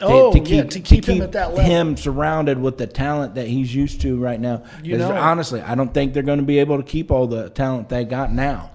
[0.00, 1.64] To, Oh, yeah, to keep him at that level.
[1.64, 4.64] him surrounded with the talent that he's used to right now.
[4.82, 7.50] You know honestly, I don't think they're going to be able to keep all the
[7.50, 8.70] talent they got now.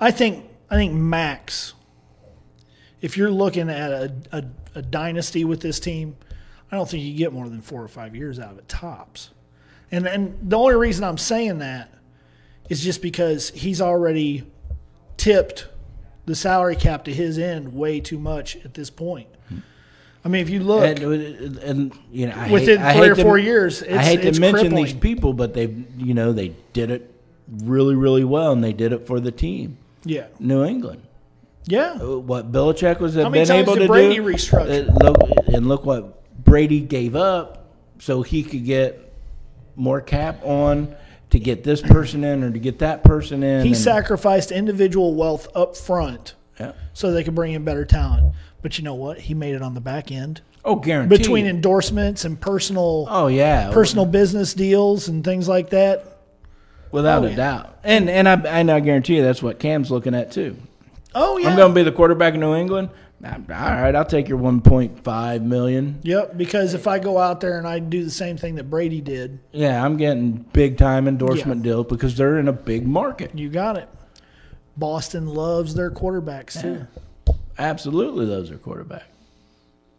[0.00, 1.74] I think I think max.
[3.00, 4.44] If you're looking at a, a,
[4.76, 6.16] a dynasty with this team,
[6.72, 9.30] I don't think you get more than four or five years out of it tops.
[9.92, 11.92] And and the only reason I'm saying that
[12.68, 14.50] is just because he's already
[15.16, 15.68] tipped
[16.26, 19.28] the salary cap to his end way too much at this point.
[20.24, 23.10] I mean, if you look, and, and you know, I Within hate, I three hate
[23.10, 24.84] or to- four years, I hate to mention crippling.
[24.84, 25.66] these people, but they,
[25.98, 27.14] you know, they did it
[27.62, 31.02] really, really well, and they did it for the team, yeah, New England.
[31.66, 34.88] yeah, Uh, What Belichick was How been able to Brady do, restructure?
[34.88, 35.16] uh, look,
[35.48, 37.66] and look what Brady gave up,
[37.98, 39.12] so he could get
[39.76, 40.94] more cap on
[41.30, 43.62] to get this person in or to get that person in.
[43.62, 46.72] he and- sacrificed individual wealth up front yeah.
[46.94, 48.32] so they could bring in better talent.
[48.64, 49.18] But you know what?
[49.20, 51.18] He made it on the back end Oh, guaranteed.
[51.18, 56.20] between endorsements and personal oh yeah, personal business deals and things like that.
[56.90, 57.36] without Oh, a yeah.
[57.36, 57.78] doubt.
[57.84, 60.56] And and I and I guarantee you that's what Cam's looking at too.
[61.14, 61.50] Oh yeah.
[61.50, 62.88] I'm going to be the quarterback of New England.
[63.22, 65.98] All right, I'll take your 1.5 million.
[66.02, 69.00] Yep, because if I go out there and I do the same thing that Brady
[69.02, 73.30] did, Yeah, I'm getting big time endorsement deal because they're in a big market.
[73.38, 73.88] you got it.
[74.76, 76.86] Boston loves their quarterbacks too.
[77.58, 79.04] Absolutely, those are quarterback.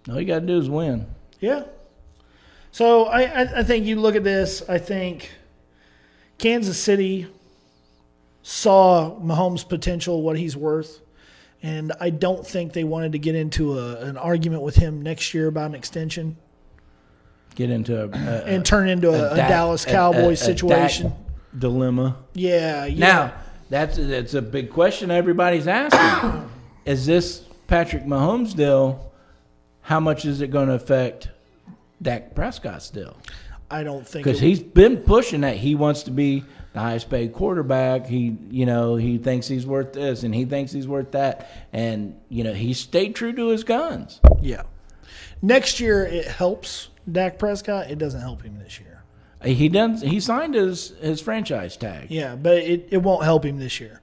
[0.09, 1.07] All you got to do is win.
[1.39, 1.63] Yeah.
[2.71, 4.61] So I, I, I think you look at this.
[4.67, 5.31] I think
[6.37, 7.27] Kansas City
[8.43, 10.99] saw Mahomes' potential, what he's worth,
[11.63, 15.33] and I don't think they wanted to get into a, an argument with him next
[15.33, 16.37] year about an extension
[17.55, 20.45] Get into a, a, and turn into a, a Dak- Dallas a- a- Cowboys a
[20.45, 21.13] situation.
[21.57, 22.17] Dilemma.
[22.33, 22.99] yeah, yeah.
[22.99, 23.33] Now,
[23.69, 26.49] that's that's a big question everybody's asking.
[26.85, 29.11] Is this Patrick Mahomes deal?
[29.81, 31.29] How much is it going to affect
[32.01, 33.17] Dak Prescott's deal?
[33.69, 36.43] I don't think Because he's been pushing that he wants to be
[36.73, 38.05] the highest paid quarterback.
[38.05, 42.19] He, you know, he thinks he's worth this and he thinks he's worth that, and
[42.29, 44.19] you know, he stayed true to his guns.
[44.41, 44.63] yeah.
[45.41, 47.91] Next year it helps Dak Prescott.
[47.91, 49.03] It doesn't help him this year.
[49.43, 49.97] He done.
[49.97, 52.09] He signed his his franchise tag.
[52.09, 54.01] Yeah, but it, it won't help him this year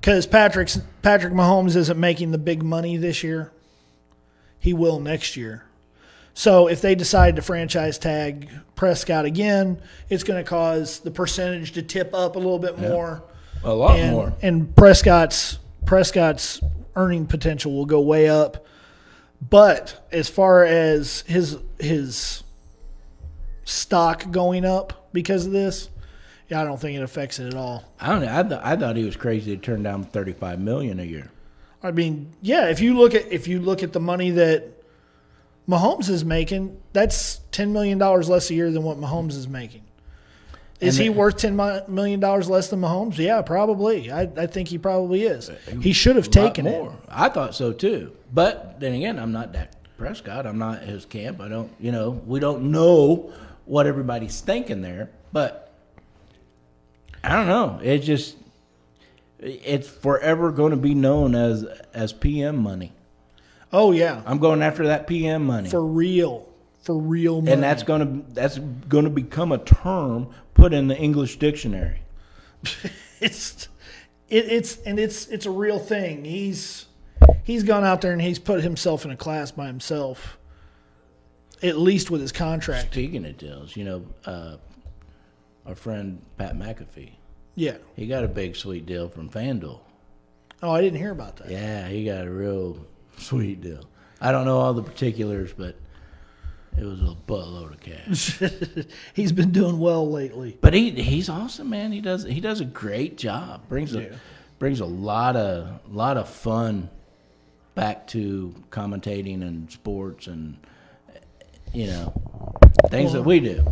[0.00, 3.52] because Patrick's Patrick Mahomes isn't making the big money this year.
[4.58, 5.64] He will next year.
[6.34, 9.80] So if they decide to franchise tag Prescott again,
[10.10, 13.22] it's going to cause the percentage to tip up a little bit more,
[13.64, 14.32] A lot and, more.
[14.42, 16.60] and Prescott's Prescott's
[16.94, 18.66] earning potential will go way up.
[19.48, 22.42] But as far as his his
[23.64, 25.88] stock going up because of this,
[26.48, 27.84] yeah, I don't think it affects it at all.
[28.00, 28.38] I don't know.
[28.38, 31.30] I, th- I thought he was crazy to turn down thirty five million a year.
[31.82, 34.64] I mean, yeah, if you look at if you look at the money that
[35.68, 39.82] Mahomes is making, that's ten million dollars less a year than what Mahomes is making.
[40.78, 41.56] Is And he worth ten
[41.88, 43.16] million dollars less than Mahomes?
[43.16, 44.12] Yeah, probably.
[44.12, 45.48] I, I think he probably is.
[45.48, 46.70] Uh, he should have taken it.
[46.70, 46.96] more.
[47.08, 48.14] I thought so too.
[48.32, 50.46] But then again, I'm not Dak Prescott.
[50.46, 51.40] I'm not his camp.
[51.40, 51.72] I don't.
[51.80, 53.32] You know, we don't know
[53.64, 55.10] what everybody's thinking there.
[55.32, 55.65] But
[57.26, 57.80] I don't know.
[57.82, 58.36] It just
[59.40, 62.92] it's forever going to be known as as PM money.
[63.72, 65.68] Oh yeah, I'm going after that PM money.
[65.68, 66.48] for real,
[66.82, 67.52] for real money.
[67.52, 72.00] and that's going to that's to become a term put in the English dictionary.
[73.20, 73.68] it's
[74.28, 76.24] it, it's and it's it's a real thing.
[76.24, 76.86] He's
[77.42, 80.38] he's gone out there and he's put himself in a class by himself.
[81.62, 82.92] At least with his contract.
[82.92, 84.56] Speaking of deals, you know, uh,
[85.66, 87.12] our friend Pat McAfee,
[87.54, 87.76] Yeah.
[87.96, 89.80] he got a big sweet deal from FanDuel.
[90.62, 91.50] Oh, I didn't hear about that.
[91.50, 92.78] Yeah, he got a real
[93.18, 93.84] sweet deal.
[94.20, 95.76] I don't know all the particulars, but
[96.78, 98.40] it was a buttload of cash.
[99.14, 100.56] He's been doing well lately.
[100.60, 101.92] but he he's awesome, man.
[101.92, 103.68] He does he does a great job.
[103.68, 104.08] brings a Yeah.
[104.58, 106.88] brings a lot of lot of fun
[107.74, 110.56] back to commentating and sports and
[111.74, 112.12] you know
[112.90, 113.62] things that we do.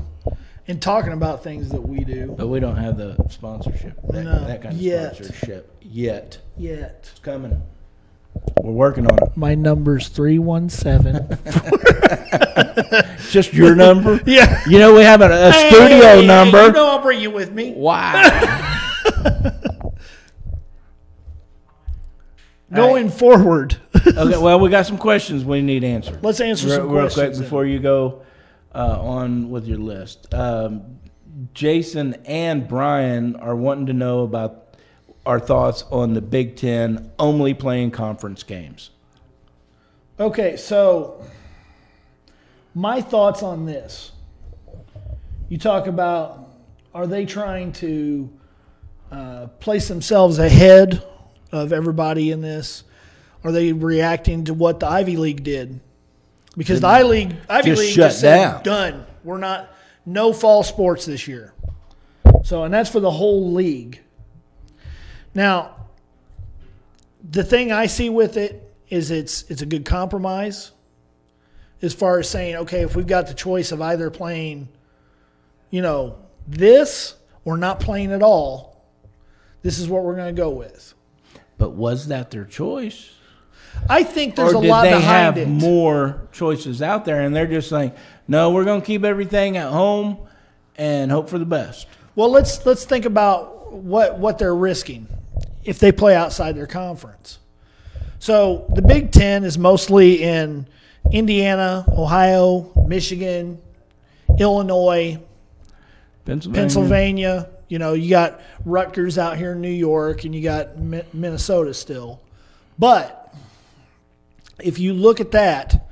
[0.66, 4.00] And talking about things that we do But we don't have the sponsorship.
[4.08, 5.16] That, No, that kind of yet.
[5.16, 6.38] sponsorship yet.
[6.56, 7.10] yet.
[7.12, 7.62] It's coming.
[8.62, 9.36] We're working on it.
[9.36, 11.38] My number's 317.
[13.30, 14.20] Just your number.
[14.26, 14.62] yeah.
[14.66, 16.66] You know we have a, a studio number.
[16.66, 17.72] You know I'll bring you with me.
[17.72, 18.12] Wow.
[22.72, 24.36] Going forward, okay.
[24.36, 26.24] Well, we got some questions we need answered.
[26.24, 27.14] let's answer real, some real questions.
[27.14, 27.42] quick then.
[27.42, 28.22] before you go
[28.74, 30.32] uh, on with your list.
[30.34, 30.98] Um,
[31.52, 34.76] Jason and Brian are wanting to know about
[35.26, 38.90] our thoughts on the Big Ten only playing conference games.
[40.20, 41.24] Okay, so
[42.74, 44.12] my thoughts on this.
[45.48, 46.50] You talk about
[46.94, 48.32] are they trying to
[49.10, 51.04] uh, place themselves ahead
[51.50, 52.84] of everybody in this?
[53.42, 55.80] Are they reacting to what the Ivy League did?
[56.56, 58.62] Because the Ivy League, Ivy Just League shut just said, down.
[58.62, 59.06] done.
[59.24, 59.70] We're not
[60.06, 61.52] no fall sports this year.
[62.44, 64.00] So, and that's for the whole league.
[65.34, 65.74] Now,
[67.28, 70.72] the thing I see with it is it's it's a good compromise
[71.82, 74.68] as far as saying, okay, if we've got the choice of either playing,
[75.70, 77.14] you know, this
[77.44, 78.84] or not playing at all,
[79.62, 80.94] this is what we're going to go with.
[81.58, 83.10] But was that their choice?
[83.88, 85.48] I think there's or a did lot they behind have it.
[85.48, 87.92] more choices out there and they're just saying
[88.28, 90.18] no we're going to keep everything at home
[90.76, 95.08] and hope for the best Well, let's let's think about what what they're risking
[95.64, 97.38] if they play outside their conference.
[98.18, 100.66] So the Big Ten is mostly in
[101.12, 103.60] Indiana, Ohio, Michigan,
[104.38, 105.18] Illinois,
[106.24, 107.48] pennsylvania, Pennsylvania.
[107.68, 112.20] You know, you got Rutgers out here in New York, and you got Minnesota still.
[112.78, 113.23] But
[114.58, 115.88] if you look at that,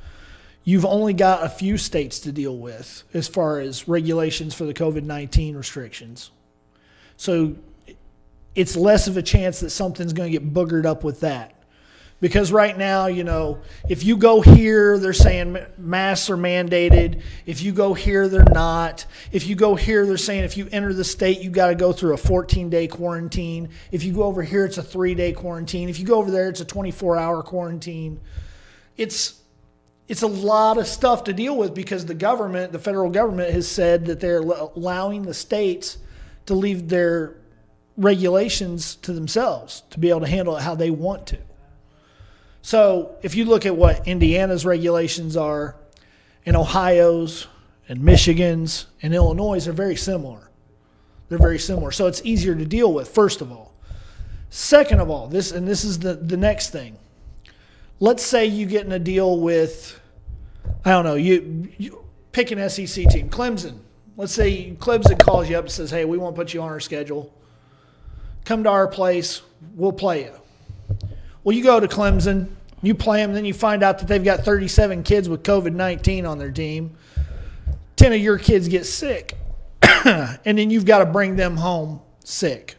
[0.65, 4.75] you've only got a few states to deal with as far as regulations for the
[4.75, 6.31] COVID 19 restrictions.
[7.17, 7.57] So
[8.55, 11.55] it's less of a chance that something's going to get boogered up with that.
[12.21, 17.23] Because right now, you know, if you go here, they're saying masks are mandated.
[17.47, 19.05] If you go here, they're not.
[19.33, 21.93] If you go here, they're saying if you enter the state, you got to go
[21.93, 23.71] through a 14 day quarantine.
[23.91, 25.89] If you go over here, it's a three day quarantine.
[25.89, 28.21] If you go over there, it's a 24 hour quarantine.
[28.97, 29.41] It's
[30.09, 33.67] it's a lot of stuff to deal with because the government, the federal government, has
[33.67, 35.97] said that they're allowing the states
[36.47, 37.37] to leave their
[37.97, 41.39] regulations to themselves to be able to handle it how they want to.
[42.63, 45.77] So if you look at what Indiana's regulations are,
[46.45, 47.47] and Ohio's,
[47.89, 50.51] and Michigan's, and Illinois are very similar.
[51.29, 51.91] They're very similar.
[51.93, 53.73] So it's easier to deal with, first of all.
[54.51, 56.99] Second of all, this and this is the, the next thing.
[58.03, 60.01] Let's say you get in a deal with,
[60.85, 63.79] I don't know, you, you pick an SEC team, Clemson.
[64.17, 66.81] Let's say Clemson calls you up and says, hey, we won't put you on our
[66.81, 67.33] schedule.
[68.45, 69.43] Come to our place,
[69.77, 70.33] we'll play you.
[71.45, 72.49] Well, you go to Clemson,
[72.83, 76.27] you play them, then you find out that they've got 37 kids with COVID 19
[76.27, 76.97] on their team.
[77.95, 79.39] 10 of your kids get sick,
[80.05, 82.75] and then you've got to bring them home sick.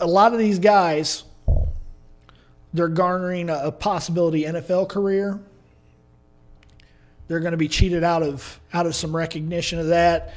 [0.00, 1.22] A lot of these guys,
[2.74, 5.40] they're garnering a, a possibility NFL career.
[7.28, 10.34] They're going to be cheated out of out of some recognition of that,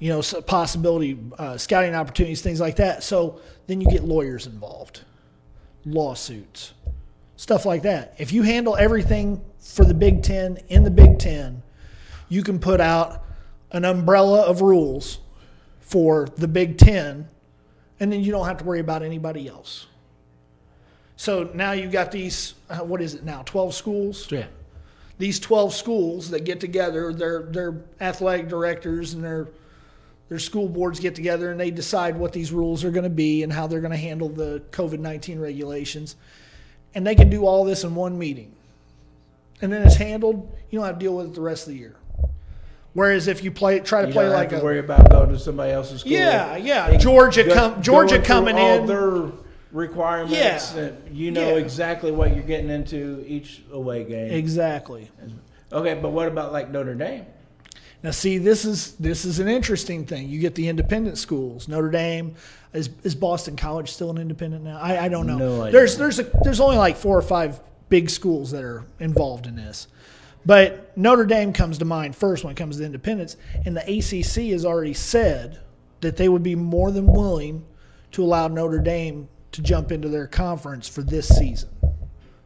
[0.00, 3.04] you know, possibility uh, scouting opportunities, things like that.
[3.04, 5.02] So then you get lawyers involved
[5.84, 6.72] lawsuits,
[7.36, 8.14] stuff like that.
[8.18, 11.62] If you handle everything for the Big Ten in the Big Ten,
[12.28, 13.24] you can put out
[13.70, 15.18] an umbrella of rules
[15.80, 17.28] for the Big Ten,
[18.00, 19.86] and then you don't have to worry about anybody else.
[21.16, 24.30] So now you've got these, uh, what is it now, 12 schools?
[24.30, 24.46] Yeah.
[25.18, 29.48] These 12 schools that get together, their, their athletic directors and their
[30.28, 33.42] their school boards get together and they decide what these rules are going to be
[33.42, 36.16] and how they're going to handle the COVID 19 regulations.
[36.94, 38.52] And they can do all this in one meeting.
[39.60, 41.78] And then it's handled, you don't have to deal with it the rest of the
[41.78, 41.96] year.
[42.94, 45.10] Whereas if you play, try to You play don't like have to a worry about
[45.10, 46.12] going to somebody else's school.
[46.12, 49.32] yeah, yeah, Georgia Georgia coming all in, their
[49.74, 50.72] requirements.
[50.74, 50.90] Yeah.
[51.10, 51.56] you know Yeah.
[51.62, 54.30] exactly what you're getting into each away game.
[54.30, 55.10] exactly.
[55.72, 57.26] Okay, but what about like Notre Dame?
[58.02, 60.28] Now, see, this is this is an interesting thing.
[60.28, 61.68] You get the independent schools.
[61.68, 62.34] Notre Dame
[62.72, 64.78] is is Boston College still an independent now?
[64.78, 65.38] I, I don't know.
[65.38, 65.72] No idea.
[65.72, 69.56] There's there's a there's only like four or five big schools that are involved in
[69.56, 69.88] this,
[70.46, 73.36] but Notre Dame comes to mind first when it comes to independence.
[73.66, 75.60] And the ACC has already said
[76.00, 77.64] that they would be more than willing
[78.12, 81.68] to allow Notre Dame to jump into their conference for this season,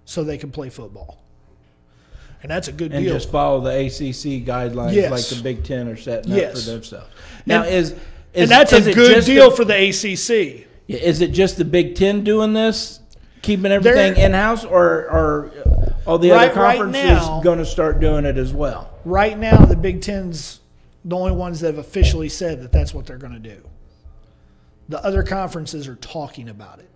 [0.05, 1.23] so they can play football.
[2.43, 2.99] And that's a good deal.
[2.99, 3.15] And deal.
[3.15, 5.11] just follow the ACC guidelines Yes.
[5.11, 6.53] like the Big Ten are setting Yes.
[6.57, 7.09] up for themselves.
[7.47, 7.97] Now, And- is, is
[8.35, 10.67] and that's is a good deal the- for the ACC.
[10.87, 13.01] Is it just the Big Ten doing this,
[13.43, 15.51] keeping everything in house, or are
[16.07, 18.91] all the Right- other conferences now- going to start doing it as well?
[19.05, 20.61] Right now, the Big Ten's
[21.05, 23.57] the only ones that have officially said that that's what they're going to do.
[24.91, 26.89] The other conferences are talking about it.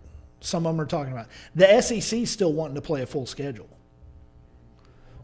[0.42, 1.28] Some of them are talking about.
[1.54, 3.68] The SEC still wanting to play a full schedule.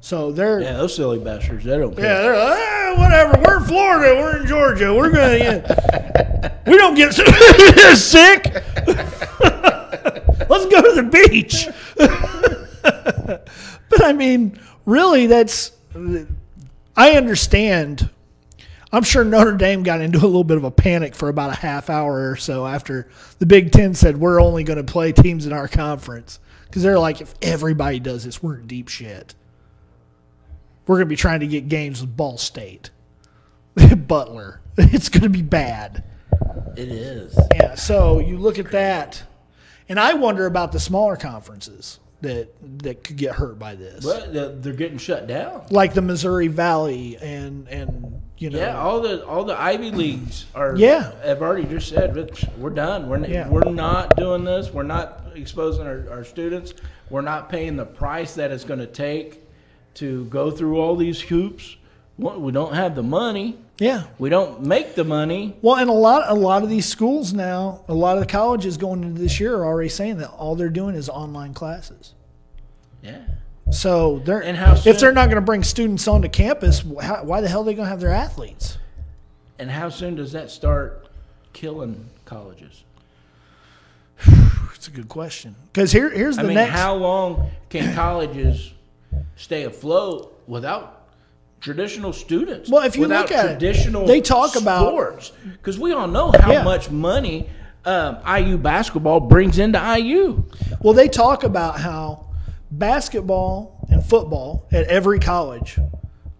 [0.00, 1.64] So they're Yeah, those silly bastards.
[1.64, 2.04] They don't care.
[2.04, 3.42] Yeah, they're like, "Ah, whatever.
[3.44, 4.14] We're in Florida.
[4.14, 4.94] We're in Georgia.
[4.94, 5.36] We're gonna.
[5.36, 6.52] Yeah.
[6.66, 7.12] we don't get
[7.96, 8.44] sick.
[10.48, 11.66] Let's go to the beach.
[13.90, 15.72] but I mean, really, that's.
[16.96, 18.08] I understand.
[18.92, 21.56] I'm sure Notre Dame got into a little bit of a panic for about a
[21.56, 23.08] half hour or so after
[23.38, 26.98] the Big Ten said we're only going to play teams in our conference because they're
[26.98, 29.34] like, if everybody does this, we're in deep shit
[30.88, 32.90] we're going to be trying to get games with Ball State,
[33.96, 34.60] Butler.
[34.80, 36.04] It's going to be bad.
[36.76, 37.36] It is.
[37.54, 37.74] Yeah.
[37.74, 39.22] So you look at that,
[39.88, 44.32] and I wonder about the smaller conferences that that could get hurt by this, But
[44.32, 45.66] they're they're getting shut down.
[45.70, 48.58] like the Missouri Valley and and you know.
[48.58, 50.76] Yeah, all the all the Ivy leagues are.
[50.76, 51.12] Yeah.
[51.24, 52.14] have already just said
[52.58, 53.08] we're done.
[53.08, 53.48] We're Yeah.
[53.48, 54.70] we're not doing this.
[54.72, 56.74] We're not exposing our, our students.
[57.10, 59.42] We're not paying the price that it's going to take
[59.94, 61.76] to go through all these hoops.
[62.18, 63.58] We don't have the money.
[63.78, 64.04] yeah.
[64.18, 65.56] We don't make the money.
[65.62, 68.76] Well, and a lot a lot of these schools now, a lot of the colleges
[68.76, 72.14] going into this year are already saying that all they're doing is online classes.
[73.02, 73.20] Yeah.
[73.70, 77.40] So they're And how if they're not going to bring students onto campus, how, why
[77.40, 78.78] the hell are they going to have their athletes?
[79.60, 81.08] and how soon does that start
[81.52, 82.84] killing colleges?
[84.74, 85.56] It's a good question.
[85.72, 86.70] Because here, here's the I mean, next.
[86.78, 88.72] how long can colleges
[89.34, 91.08] stay afloat without
[91.60, 92.70] traditional students?
[92.70, 96.30] Well, if you look at it, traditional, they talk about- sports because we all know
[96.38, 96.62] how Yeah.
[96.62, 97.48] much money
[97.84, 100.44] um, IU basketball brings into IU.
[100.80, 102.26] Well, they talk about how
[102.70, 105.78] basketball and football at every college,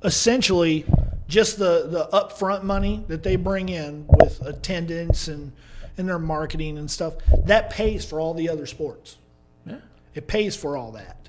[0.02, 0.84] essentially,
[1.26, 5.52] just the the upfront money that they bring in with attendance and
[5.98, 7.14] and their marketing and stuff,
[7.44, 9.18] that pays for all the other sports.
[9.66, 9.80] Yeah.
[10.14, 11.28] It pays for all that.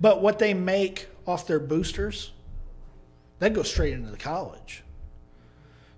[0.00, 2.32] But what they make off their boosters,
[3.38, 4.82] that goes straight into the college.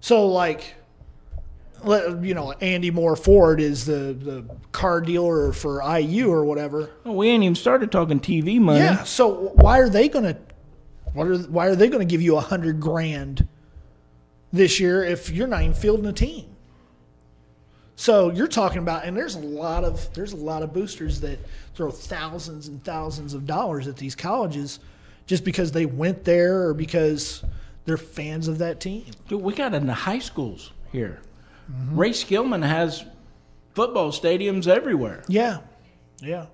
[0.00, 0.74] So like
[1.84, 6.90] you know, Andy Mohr Ford is the, the car dealer for IU or whatever.
[7.04, 8.80] Well, we ain't even started talking TV money.
[8.80, 9.04] Yeah.
[9.04, 10.36] So why are they going to
[11.14, 13.46] what are why are they going to give you a hundred grand
[14.52, 16.46] this year if you're not even fielding a team?
[17.96, 21.38] So you're talking about, and there's a lot of there's a lot of boosters that
[21.74, 24.80] throw thousands and thousands of dollars at these colleges
[25.26, 27.44] just because they went there or because
[27.84, 29.04] they're fans of that team.
[29.28, 31.20] Dude, we got it in the high schools here.
[31.70, 31.98] Mm-hmm.
[31.98, 33.04] Ray Skillman has
[33.74, 35.22] football stadiums everywhere.
[35.28, 35.58] Yeah,
[36.20, 36.46] yeah.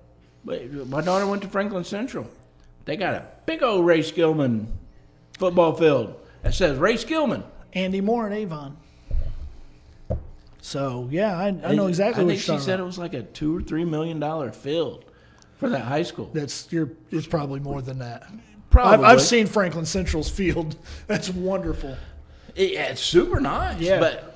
[0.45, 2.27] But My daughter went to Franklin Central.
[2.85, 4.67] They got a big old Ray Skillman
[5.37, 7.43] football field that says Ray Skillman.
[7.73, 8.77] Andy Mohr and Avon.
[10.61, 12.83] So yeah, I, I know exactly I think she said about.
[12.83, 15.05] it was like a two or three million dollar field
[15.57, 16.29] for that high school.
[16.33, 16.89] That's you're.
[17.11, 18.23] It's probably more than that.
[18.29, 19.05] I've, Probably.
[19.05, 20.75] I've seen Franklin Central's field.
[21.07, 21.97] That's wonderful.
[22.55, 23.79] It- it's super nice.
[23.79, 23.99] Yeah.
[23.99, 24.28] But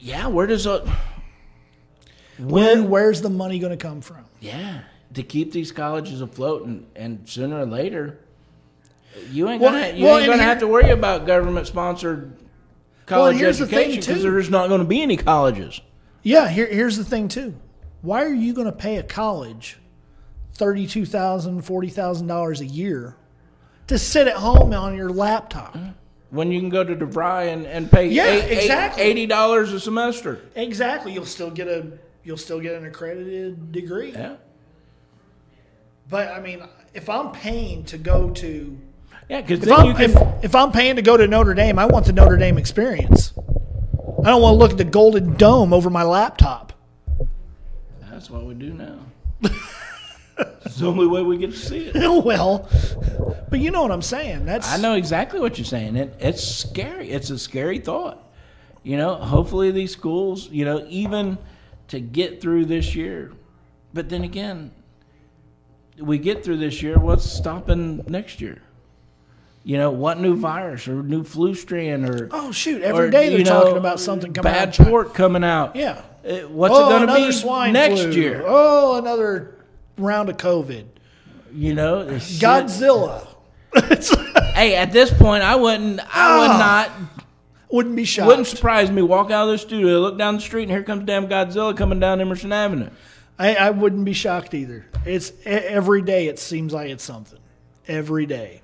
[0.00, 2.42] yeah, where does uh, it?
[2.44, 4.24] Where where's the money going to come from?
[4.40, 4.82] Yeah,
[5.14, 8.18] to keep these colleges afloat, and, and sooner or later,
[9.30, 12.36] you ain't Well, gonna you well, ain't gonna here- have to worry about government sponsored
[13.06, 14.30] college here's the thing, education because too.
[14.30, 15.80] there's not going to be any colleges.
[16.22, 16.48] Yeah.
[16.48, 17.54] Here, here's the thing too.
[18.02, 19.78] Why are you going to pay a college
[20.54, 23.16] thirty-two thousand, forty thousand dollars a year
[23.86, 25.74] to sit at home on your laptop?
[25.74, 25.94] Mm.
[26.34, 29.02] When you can go to DeVry and, and pay Yeah, eight- eight- exactly.
[29.04, 30.40] eighty dollars a semester.
[30.56, 31.12] Exactly.
[31.12, 31.86] You'll still get a
[32.24, 34.10] you'll still get an accredited degree.
[34.12, 34.34] Yeah,
[36.10, 36.62] But I mean,
[36.92, 38.78] if I'm paying to go to
[39.28, 40.10] yeah, because If I'm, can.
[40.10, 43.32] if, if I'm paying to go to Notre Dame, I want the Notre Dame experience.
[43.38, 46.72] I don't want to look at the Golden Dome over my laptop.
[48.10, 48.98] that's what we do now.
[50.38, 52.24] it's the only way we get to see it.
[52.24, 52.68] well,
[53.50, 54.44] but you know what I'm saying.
[54.44, 55.96] That's I know exactly what you're saying.
[55.96, 57.10] It, it's scary.
[57.10, 58.20] It's a scary thought.
[58.82, 61.38] You know, hopefully these schools, you know, even
[61.88, 63.32] to get through this year.
[63.94, 64.72] But then again,
[65.98, 68.60] we get through this year, what's stopping next year?
[69.62, 72.82] You know, what new virus or new flu strand or Oh shoot!
[72.82, 74.86] Every or, day they're you know, talking about something coming bad out.
[74.86, 75.74] pork coming out.
[75.74, 76.02] Yeah.
[76.48, 78.12] What's oh, it going to another be swine next flu.
[78.12, 78.44] year?
[78.46, 79.53] Oh, another
[79.96, 80.84] round of COVID.
[81.52, 82.06] You know.
[82.06, 83.26] Godzilla.
[84.54, 85.98] Hey, at this point, I wouldn't.
[86.14, 86.58] I would Ah.
[86.88, 87.24] not
[87.72, 88.28] Wouldn't be shocked.
[88.28, 89.02] Wouldn't surprise me.
[89.02, 91.98] Walk out of the studio, look down the street, and here comes damn Godzilla coming
[91.98, 92.88] down Emerson Avenue.
[93.36, 94.86] I, I wouldn't be shocked either.
[95.04, 96.28] It's every day.
[96.28, 97.40] It seems like it's something.
[97.88, 98.62] Every day.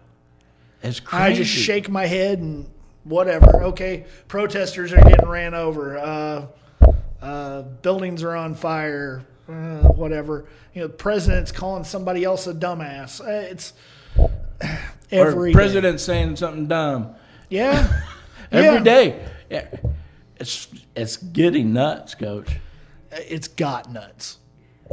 [0.81, 1.24] It's crazy.
[1.24, 2.70] I just shake my head and
[3.03, 3.64] whatever.
[3.64, 5.99] Okay, protesters are getting ran over.
[5.99, 6.47] Uh,
[7.20, 9.24] uh, buildings are on fire.
[9.51, 10.46] Uh, whatever.
[10.74, 13.20] You know, the president's calling somebody else a dumbass.
[13.20, 13.72] Uh, it's
[15.12, 15.55] Or every day.
[15.55, 17.14] president saying something dumb
[17.48, 18.03] Yeah.
[18.53, 18.82] every Yeah.
[18.82, 19.26] day.
[19.51, 19.66] Yeah.
[20.36, 22.48] It's it's getting nuts, coach.
[23.11, 24.38] It's got nuts.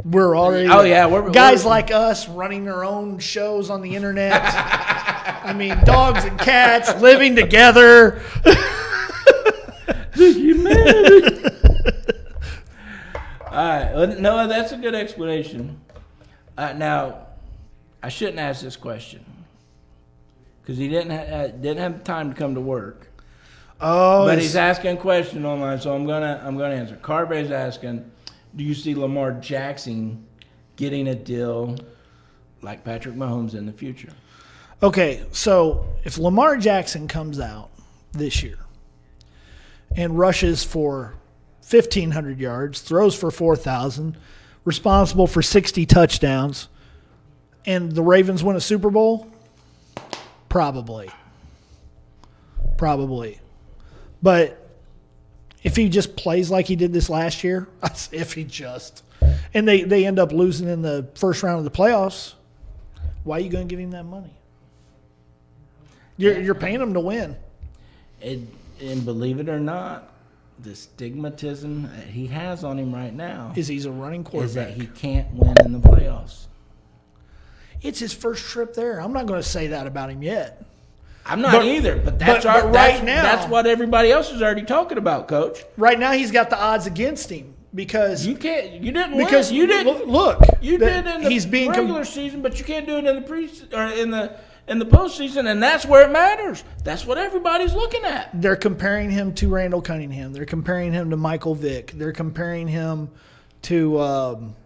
[0.04, 0.68] We're already.
[0.68, 4.40] Oh, yeah, we're- guys we're- like us running their own shows on the internet.
[4.44, 8.20] I mean, dogs and cats living together.
[13.50, 15.80] All right, well, no, that's a good explanation.
[16.56, 17.26] Uh, now,
[18.02, 19.24] I shouldn't ask this question
[20.60, 23.06] because he didn't ha- uh, didn't have time to come to work.
[23.80, 26.96] Oh, But he's asking a question online, so I'm gonna I'm gonna answer.
[26.96, 28.10] Carberry's asking,
[28.56, 30.26] do you see Lamar Jackson
[30.76, 31.76] getting a deal
[32.60, 34.12] like Patrick Mahomes in the future?
[34.82, 37.70] Okay, so if Lamar Jackson comes out
[38.12, 38.58] this year
[39.96, 41.14] and rushes for
[41.70, 44.16] 1,500 yards, throws for 4,000,
[44.64, 46.68] responsible for 60 touchdowns,
[47.66, 49.30] and the Ravens win a Super Bowl,
[50.48, 51.10] probably.
[52.76, 53.40] Probably.
[54.22, 54.66] But
[55.62, 57.68] if he just plays like he did this last year,
[58.12, 59.02] if he just,
[59.52, 62.34] and they, they end up losing in the first round of the playoffs,
[63.24, 64.32] why are you going to give him that money?
[66.16, 67.36] You're, you're paying him to win.
[68.22, 70.12] And believe it or not,
[70.60, 74.68] the stigmatism that he has on him right now Is he's a running is that
[74.74, 74.74] quarterback?
[74.74, 76.46] he can't win in the playoffs.
[77.80, 79.00] it's his first trip there.
[79.00, 80.64] I'm not going to say that about him yet.
[81.24, 84.10] I'm not But- either, but that's but- our, but that's, right now- that's what everybody
[84.10, 85.62] else is already talking about, Coach.
[85.76, 88.72] Right now, he's got the odds against him because You can't.
[88.82, 89.60] You didn't because win.
[89.60, 90.08] You didn't.
[90.08, 90.40] look.
[90.60, 93.14] You did in the he's being com- regular season, but you can't do it in
[93.16, 94.32] the pre or in the
[94.68, 96.62] in the postseason, and that's where it matters.
[96.84, 98.30] That's what everybody's looking at.
[98.40, 100.32] they're comparing him to Randall Cunningham.
[100.32, 101.92] They're comparing him to Michael Vick.
[101.92, 103.10] They're comparing him
[103.62, 104.56] to um,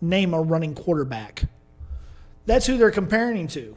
[0.00, 1.44] name a running quarterback.
[2.46, 3.76] That's who they're comparing him to.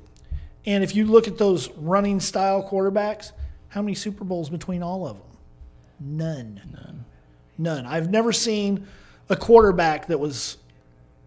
[0.66, 3.34] And if you look at those running style quarterbacks,
[3.68, 5.28] how many Super Bowls between all of them?
[6.00, 6.62] None.
[6.72, 7.06] None.
[7.58, 7.86] None.
[7.86, 8.88] I've never seen
[9.30, 10.58] a quarterback that was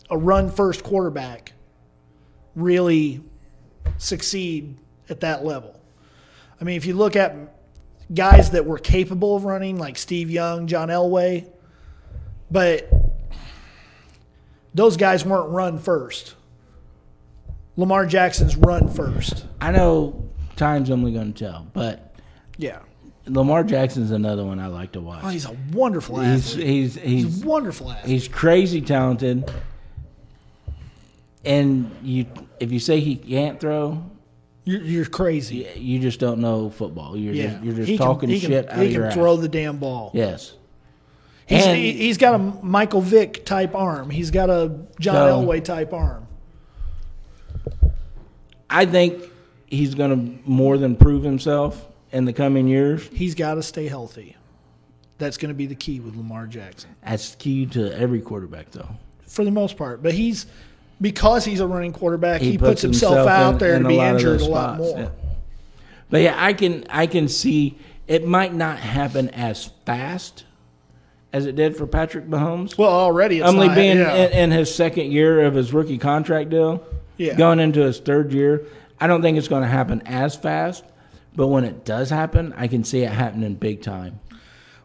[0.08, 1.52] a run first quarterback
[2.54, 3.22] really
[3.98, 4.78] succeed
[5.08, 5.80] at that level.
[6.60, 7.34] I mean, if you look at
[8.12, 11.50] guys that were capable of running, like Steve Young, John Elway,
[12.50, 12.88] but
[14.74, 16.34] those guys weren't run first.
[17.76, 19.44] Lamar Jackson's run first.
[19.60, 22.14] I know time's only going to tell, but
[22.56, 22.78] Yeah.
[23.28, 25.20] Lamar Jackson's another one I like to watch.
[25.24, 26.66] Oh, he's a wonderful he's, athlete.
[26.66, 28.08] he's He's he's a wonderful athlete.
[28.08, 29.50] he's crazy talented,
[31.44, 32.26] and you
[32.60, 34.02] if you say he can't throw,
[34.64, 35.56] You're, you're crazy.
[35.76, 37.16] you, you just don't know football.
[37.16, 37.46] You're Yeah.
[37.52, 39.40] just you're just He can- talking can, shit out He can throw ass.
[39.40, 40.10] the damn ball.
[40.14, 40.54] Yes.
[41.46, 44.10] He's, And- he, he's got a Michael Vick type arm.
[44.10, 46.26] He's got a John So- Elway type arm.
[48.68, 49.22] I think
[49.66, 53.06] he's going to more than prove himself in the coming years.
[53.12, 54.36] He's got to stay healthy.
[55.18, 58.88] That's going to be the key with Lamar Jackson That's key to every quarterback, though.
[59.26, 60.02] for the most part.
[60.02, 60.46] But he's
[61.00, 63.98] because he's a running quarterback, he, puts, puts himself, out in- there in to be
[63.98, 64.98] injured a lot more.
[64.98, 65.08] yeah.
[66.08, 67.76] But yeah, I can I can see
[68.06, 70.44] it might not happen as fast
[71.32, 72.78] as it did for Patrick Mahomes.
[72.78, 74.14] Well, already it's Only not, being yeah.
[74.14, 76.86] in, in his second year of his rookie contract deal,
[77.16, 77.34] Yeah.
[77.34, 78.64] going into his third year,
[79.00, 80.84] I don't think it's going to happen as fast.
[81.34, 84.20] But when it does happen, I can see it happening big time.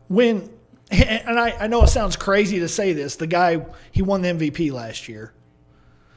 [0.09, 0.49] when
[0.91, 3.15] and I, I know it sounds crazy to say this.
[3.15, 5.31] The guy he won the MVP last year.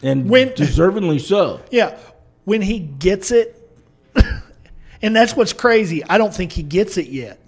[0.04, 1.60] And When- deservingly so.
[1.70, 1.96] Yeah,
[2.44, 3.60] when he gets it,
[5.02, 6.04] and that's what's crazy.
[6.04, 7.40] I don't think he gets it yet.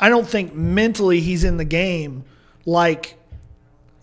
[0.00, 2.24] I don't think mentally he's in the game
[2.64, 3.16] like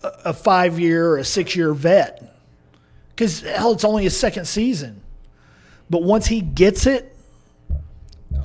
[0.02, 2.22] a, a five year or a six year vet.
[3.08, 5.00] Because hell, it's only his second season.
[5.88, 7.16] But once he gets it,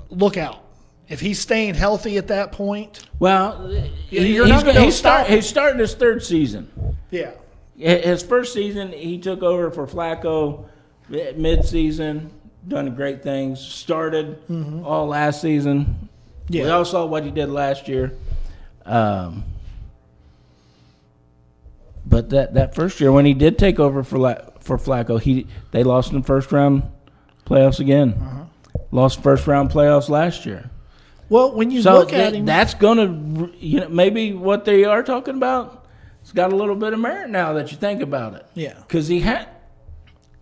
[0.10, 0.64] look out.
[1.10, 3.70] If he's staying healthy at that point, Well,
[4.10, 6.72] You're he's, not stop start, he's starting his third season.
[7.10, 7.32] yeah.
[7.82, 10.66] His first season, he took over for Flacco
[11.10, 12.30] mid-season,
[12.68, 13.60] done great things.
[13.60, 14.38] Started
[14.86, 15.86] all last season.
[15.86, 16.54] Mm-hmm.
[16.54, 16.64] Yeah.
[16.64, 18.14] We all saw what he did last year.
[18.86, 19.46] Um,
[22.06, 25.48] but that, that first year, when he did take over for La- for Flacco, he
[25.72, 26.84] they lost in the first round
[27.46, 28.14] playoffs again.
[28.14, 28.44] Uh-huh.
[28.92, 30.70] Lost first round playoffs last year.
[31.30, 34.84] Well, when you So look at him, that's going to, you know, maybe what they
[34.84, 35.81] are talking about,
[36.22, 38.46] it's got a little bit of merit now that you think about it.
[38.54, 38.76] Yeah.
[38.76, 39.48] Because he had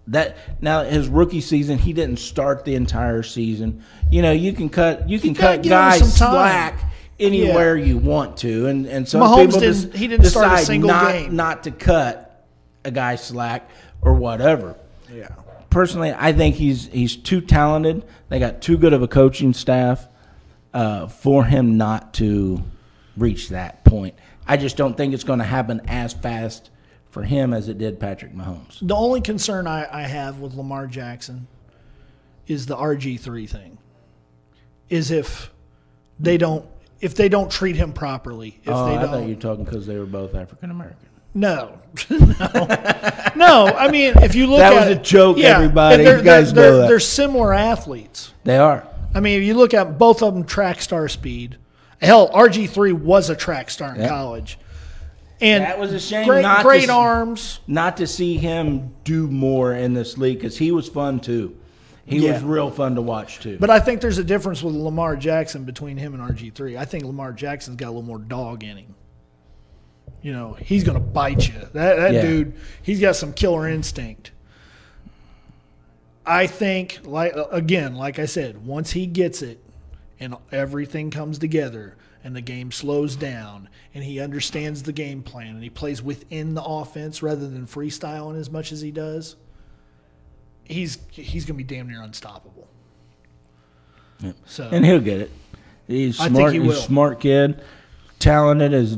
[0.08, 3.84] that now his rookie season, he didn't start the entire season.
[4.12, 6.80] You know, you can cut you can cut guys slack
[7.20, 10.66] anywhere you want to, and and some Mahomes people didn't- he didn't start a decide
[10.66, 11.36] single not, game.
[11.36, 12.46] not to cut
[12.86, 13.70] a guy slack
[14.02, 14.76] or whatever
[15.14, 15.28] yeah.
[15.70, 18.04] personally, I think he's he's too talented.
[18.30, 20.08] They got too good of a coaching staff
[20.74, 22.64] uh, for him not to
[23.18, 24.16] reach that point.
[24.50, 26.72] I just don't think it's going to happen as fast
[27.12, 28.80] for him as it did Patrick Mahomes.
[28.82, 31.48] The only concern I, I have with Lamar Jackson
[32.48, 33.78] is the RG three thing.
[34.90, 35.52] Is if
[36.20, 36.66] they don't
[37.00, 38.60] if they don't treat him properly.
[38.64, 41.08] If oh, they I thought you were talking because they were both African American.
[41.36, 41.80] No.
[42.10, 42.68] no.
[43.36, 46.04] No, I mean if you look That at was a joke, yeah, everybody.
[46.04, 46.88] they're- You guys they're, know that.
[46.88, 48.34] They're similar athletes.
[48.46, 48.88] They are.
[49.14, 51.58] I mean, if you look at both of them track star speed.
[52.02, 54.08] Hell, RG3 was a track star in Yeah.
[54.10, 54.58] college.
[55.42, 57.60] And That was a shame Great, not to great s- arms.
[57.68, 61.56] Not to see him do more in this league because he was fun too.
[62.06, 62.34] He Yeah.
[62.34, 63.58] was real fun to watch too.
[63.60, 66.76] But I think there's a difference with Lamar Jackson between him and RG3.
[66.78, 68.96] I think Lamar Jackson's got a little more dog in him.
[70.22, 71.54] You know, he's going to bite you.
[71.74, 72.22] That, that Yeah.
[72.22, 74.32] dude, he's got some killer instinct.
[76.26, 79.64] I think, like again, like I said, once he gets it
[80.20, 85.56] and everything comes together and the game slows down and he understands the game plan
[85.56, 89.36] and he plays within the offense rather than freestyling as much as he does,
[90.66, 92.68] he's he's going to be damn near unstoppable.
[94.20, 94.36] Yep.
[94.46, 95.32] So and he'll get it.
[95.88, 96.54] He's smart.
[96.54, 97.62] he he's a smart kid,
[98.20, 98.98] talented as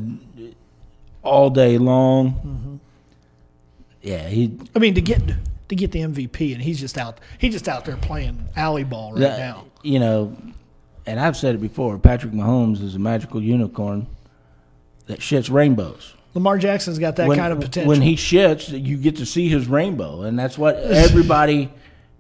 [1.24, 2.34] all day long.
[2.34, 2.76] Mm-hmm.
[4.01, 4.57] Yeah, he.
[4.76, 5.22] I mean, to get
[5.69, 7.19] to get the MVP, and he's just out.
[7.38, 9.65] He's just out there playing alley ball right that- now.
[9.84, 10.38] You know,
[11.12, 11.99] and I've said it before.
[11.99, 14.07] Patrick Mahomes is a magical unicorn
[15.07, 16.14] that shits rainbows.
[16.34, 17.89] Lamar Jackson's got that when, kind of potential.
[17.89, 21.70] When he shits, you get to see his rainbow, and that's what everybody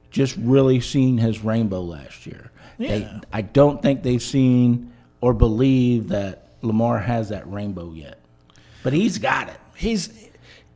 [0.09, 2.51] just really seen his rainbow last year.
[2.77, 3.21] They, Yeah.
[3.31, 8.19] I don't think they've seen or believe that Lamar has that rainbow yet,
[8.83, 9.57] but he's got it.
[9.73, 10.27] he's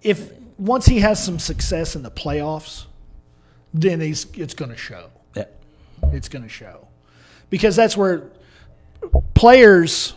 [0.01, 2.85] if once he has some success in the playoffs,
[3.73, 5.09] then he's it's going to show.
[5.35, 5.47] Yeah.
[6.13, 6.87] It's going to show
[7.49, 8.29] because that's where
[9.33, 10.13] players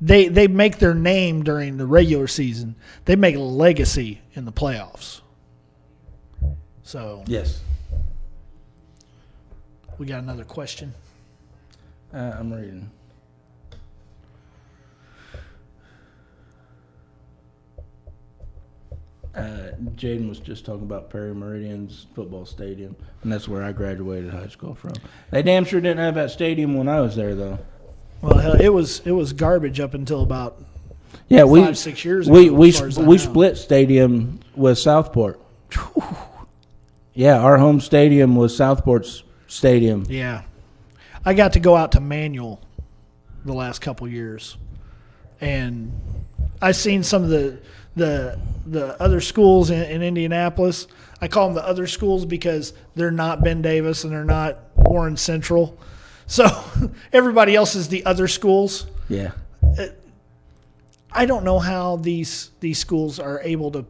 [0.00, 2.74] they they make their name during the regular season.
[3.04, 5.20] They make a legacy in the playoffs.
[6.82, 7.60] So Yes.
[9.98, 10.92] we got another question.
[12.12, 12.90] Uh, I'm reading.
[19.34, 24.30] Uh, Jaden was just talking about Perry Meridian's football stadium, and that's where I graduated
[24.30, 24.92] high school from.
[25.30, 27.58] They damn sure didn't have that stadium when I was there, though.
[28.20, 30.62] Well, hell, it was it was garbage up until about
[31.28, 33.16] Yeah, we Five, six years we ago, we far we know.
[33.16, 35.40] split stadium with Southport.
[37.14, 40.06] Yeah, our home stadium was Southport's stadium.
[40.08, 40.42] Yeah.
[41.24, 42.60] I got to go out to Manual
[43.44, 44.56] the last couple years.
[45.40, 45.92] And
[46.60, 47.58] I seen some of the
[47.94, 50.86] the the other schools in, in Indianapolis.
[51.20, 55.16] I call them the other schools because they're not Ben Davis and they're not Warren
[55.16, 55.78] Central.
[56.26, 56.46] So
[57.12, 58.86] everybody else is the other schools.
[59.08, 59.32] Yeah,
[61.12, 63.84] I don't know how these these schools are able to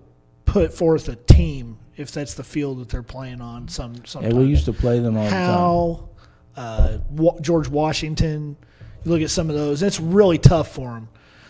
[0.45, 3.69] put forth a team if that's the field that they're playing on.
[3.69, 5.47] Some yeah, sometimes we used to play them all the time.
[5.47, 6.09] how
[6.57, 6.99] uh,
[7.41, 8.57] George Washington.
[9.05, 11.09] You look at some of those; it's really tough for them.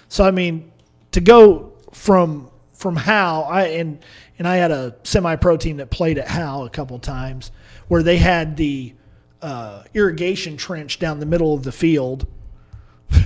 [0.09, 0.73] So I mean,
[1.13, 4.05] to go from from Hal, I and
[4.39, 7.53] and I had a semi-pro team that played at Hal a couple times,
[7.89, 8.95] where they had the
[9.41, 12.27] uh, irrigation trench down the middle of the field.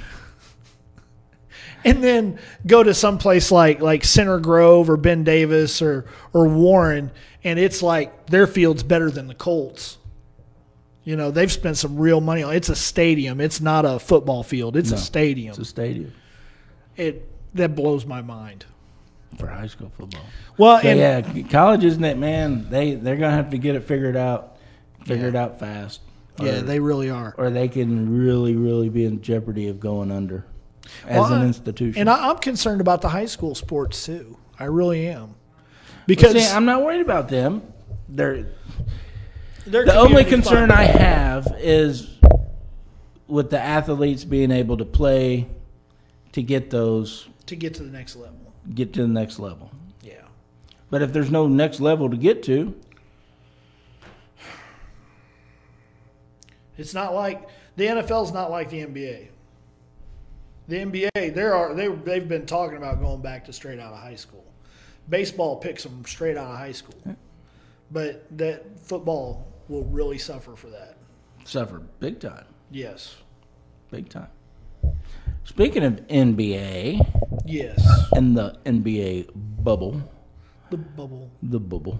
[1.85, 6.49] And then go to some place like like Center Grove or Ben Davis or or
[6.49, 7.13] Warren,
[7.45, 9.99] and it's like their field's better than the Colts.
[11.05, 13.41] You know, they've spent some real money on it's a stadium.
[13.41, 14.77] It's not a football field.
[14.77, 15.51] It's No, a stadium.
[15.51, 16.13] It's a stadium
[16.97, 18.65] it that blows my mind.
[19.39, 20.23] for high school football.
[20.57, 22.69] Well, So and yeah, college isn't it, man?
[22.71, 24.57] They they're gonna have to get it figured out,
[25.05, 26.01] figure it out fast.
[26.41, 27.35] yeah, they really are.
[27.37, 30.45] or they can really, really be in jeopardy of going under
[31.07, 32.01] as Well, an institution.
[32.01, 34.37] And I, I'm concerned about the high school sports too.
[34.59, 35.35] I really am.
[36.07, 37.63] Because see, I'm not worried about them.
[38.09, 38.47] They're
[39.67, 40.79] they're the only concern fun.
[40.79, 42.09] I have is
[43.27, 45.49] with the athletes being able to play
[46.33, 48.53] to get those to get to the next level.
[48.75, 49.71] get to the next level.
[50.03, 50.23] Yeah.
[50.91, 52.75] But if there's no next level to get to,
[56.79, 59.29] It's not like the NFL's not like the NBA.
[60.69, 64.01] The NBA, there are they they've been talking about going back to straight out of
[64.01, 64.45] high school.
[65.09, 67.17] Baseball picks them straight out of high school,
[67.93, 70.97] but that football will really suffer for that.
[71.45, 72.45] suffer big time.
[72.71, 73.17] Yes,
[73.91, 74.29] Big time.
[75.47, 78.09] Speaking of NBA yes.
[78.13, 80.03] and the NBA bubble,
[80.71, 81.31] The bubble.
[81.43, 81.99] the bubble.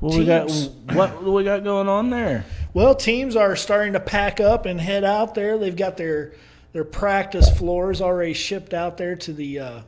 [0.00, 0.48] What we got?
[0.48, 0.68] Teams.
[0.92, 2.44] What do we got going on there?
[2.74, 5.58] Well, teams are starting to pack up and head out there.
[5.58, 6.34] They've got their
[6.72, 9.80] their practice floors already shipped out there to the uh,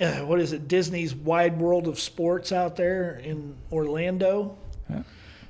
[0.00, 0.68] uh, what is it?
[0.68, 4.56] Disney's Wide World of Sports out there in Orlando.
[4.88, 5.02] Yeah.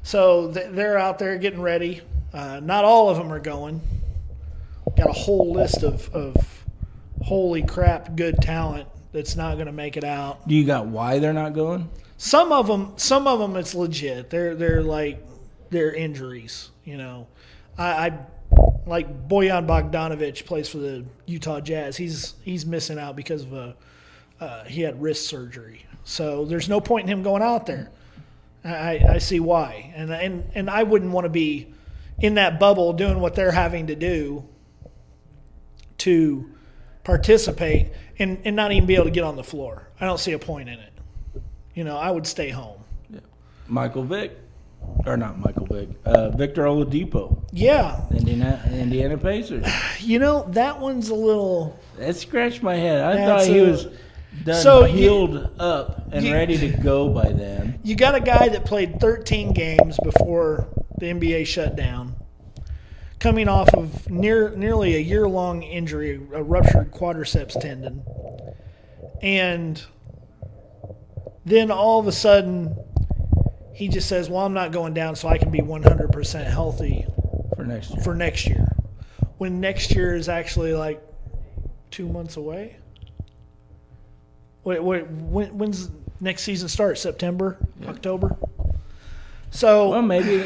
[0.03, 2.01] So th- they're out there getting ready.
[2.33, 3.81] Uh, not all of them are going.
[4.99, 6.65] Got a whole list of, of
[7.23, 10.49] holy crap good talent that's not going to make it out.
[10.49, 11.89] Do you got why they're not going?
[12.17, 14.29] Some of them, some of them, it's legit.
[14.29, 15.25] They're they're like
[15.71, 16.71] they're injuries.
[16.85, 17.29] You know,
[17.79, 18.19] I, I
[18.87, 21.97] like Bojan Bogdanovic plays for the Utah Jazz.
[21.97, 23.77] He's he's missing out because of a
[24.41, 25.87] uh, he had wrist surgery.
[26.03, 27.93] So there's no point in him going out there.
[28.65, 31.73] I, I see why, and and and I wouldn't want to be
[32.19, 34.45] in that bubble doing what they're having to do
[35.99, 36.51] to
[37.05, 39.89] participate and, and not even be able to get on the floor.
[40.01, 40.93] I don't see a point in it.
[41.75, 42.83] You know, I would stay home.
[43.67, 44.33] Michael Vick,
[45.07, 49.67] or not Michael Vick, uh, Victor Oladipo, Yeah, Indiana, Indiana Pacers.
[50.01, 51.79] you know that one's a little.
[51.99, 53.03] That scratched my head.
[53.03, 53.87] I thought he a- was
[54.45, 57.79] done So you- healed up and you- ready to go by then.
[57.85, 60.67] You got a guy that played 13 games before
[60.99, 62.15] the NBA shut down.
[63.19, 68.03] Coming off of near nearly a year long injury, a ruptured quadriceps tendon,
[69.23, 69.83] and
[71.45, 72.77] then all of a sudden
[73.75, 77.07] he just says, "Well, I'm not going down, so I can be 100% healthy
[77.57, 78.03] for next year.
[78.03, 78.69] for next year."
[79.39, 81.01] When next year is actually like
[81.91, 82.77] two months away.
[84.65, 85.91] Wait, wait, when, when's
[86.21, 86.99] next season start?
[86.99, 87.57] September,
[87.87, 88.37] October.
[89.51, 90.45] So Well, maybe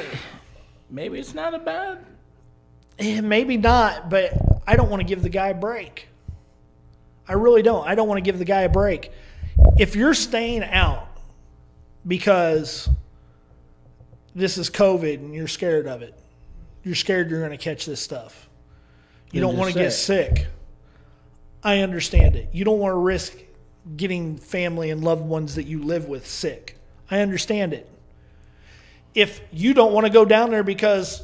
[0.90, 2.04] maybe it's not a bad.
[2.98, 4.32] Eh, Maybe not, but
[4.66, 6.08] I don't want to give the guy a break.
[7.28, 7.86] I really don't.
[7.86, 9.12] I don't want to give the guy a break.
[9.78, 11.08] If you're staying out
[12.06, 12.88] because
[14.34, 16.18] this is COVID and you're scared of it,
[16.82, 18.48] you're scared you're going to catch this stuff.
[19.30, 20.46] You Then don't want to you're get sick.
[21.62, 22.48] I understand it.
[22.52, 23.36] You don't want to risk
[23.96, 26.76] getting family and loved ones that you live with sick.
[27.10, 27.88] I understand it.
[29.14, 31.22] If you don't want to go down there because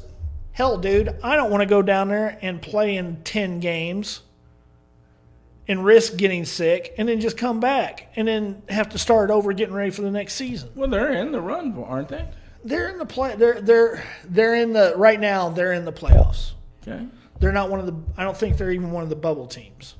[0.59, 4.23] Hell, dude, I don't want to go down there and play in 10 games
[5.69, 9.53] and risk getting sick and then just come back and then have to start over
[9.53, 10.71] getting ready for the next season.
[10.75, 12.29] Well, they're in the run, aren't they?
[12.65, 16.55] They're in the play they're they're they're in the right now they're in the playoffs.
[16.83, 17.07] Okay.
[17.39, 19.95] They're not one of the I don't think they're even one of the bubble teams.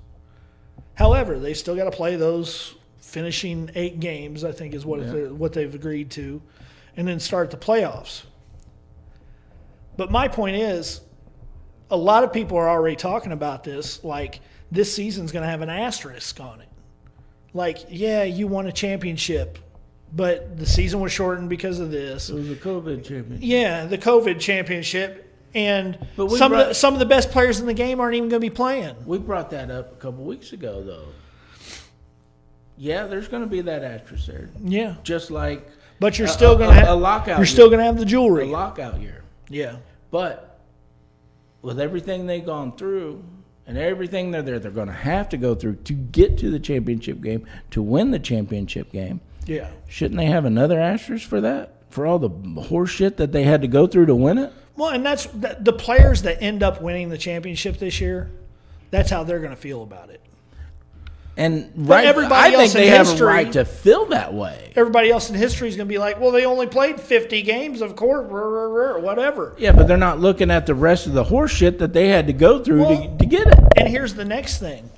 [0.95, 5.29] However, they still got to play those finishing 8 games, I think is what Yeah.
[5.29, 6.43] what they've agreed to
[6.97, 8.25] and then start the playoffs.
[9.99, 11.03] But my point is,
[11.91, 14.03] a lot of people are already talking about this.
[14.03, 14.41] Like
[14.71, 16.69] this season's going to have an asterisk on it.
[17.53, 19.59] Like, yeah, you won a championship,
[20.15, 22.31] but the season was shortened because of this.
[22.31, 23.39] It was a COVID championship.
[23.41, 25.99] Yeah, the COVID championship, and
[26.37, 28.47] some of the, some of the best players in the game aren't even going to
[28.47, 28.95] be playing.
[29.05, 31.07] We brought that up a couple weeks ago, though.
[32.77, 35.69] Yeah, there's going to be that actress there, Yeah, just like
[35.99, 37.47] but you're a- still going to have a lockout You're year.
[37.47, 38.45] still going to have the jewelry.
[38.45, 39.25] a lockout year.
[39.49, 39.77] Yeah,
[40.11, 40.61] But
[41.63, 43.23] with everything they've gone through
[43.67, 46.59] and everything they're there, they're going to have to go through to get to the
[46.59, 49.21] championship game to win the championship game.
[49.47, 49.69] yeah.
[49.89, 51.75] Shouldn't they have another asterisk for that?
[51.91, 54.53] For all the horseshit that they had to go through to win it?
[54.77, 58.31] Well, and that's the players that end up winning the championship this year.
[58.91, 60.21] That's how they're going to feel about it.
[61.39, 64.73] And right, everybody I think in they have a right to feel that way.
[64.75, 67.81] Everybody else in history is going to be like, "Well, they only played 50 games,
[67.81, 71.13] of course, rah, rah, rah, whatever." Yeah, but they're not looking at the rest of
[71.13, 73.59] the horse shit that they had to go through Well- to, to get it.
[73.77, 74.91] And here's the next thing.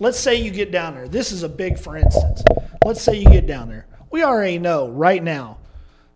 [0.00, 1.06] Let's say you get down there.
[1.06, 2.42] This is a big for instance.
[2.84, 3.86] Let's say you get down there.
[4.10, 5.58] We already know right now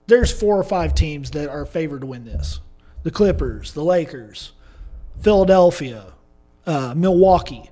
[0.08, 2.58] there's four or five teams that are favored to win this.
[3.04, 4.50] The Clippers, the Lakers,
[5.20, 6.06] Philadelphia,
[6.66, 7.70] uh, Milwaukee.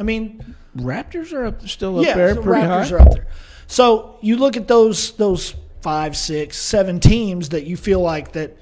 [0.00, 2.96] I mean, Raptors are up, still up yeah, there the pretty Raptors high.
[2.96, 3.26] are up there.
[3.66, 8.56] So you look at those those five, six, seven teams that you feel like that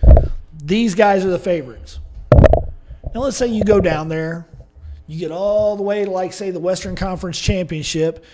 [0.65, 2.01] these guys are the favorites.
[3.15, 4.47] Now let's say you go down there,
[5.07, 8.25] you get all the way to like say the Western Conference Championship,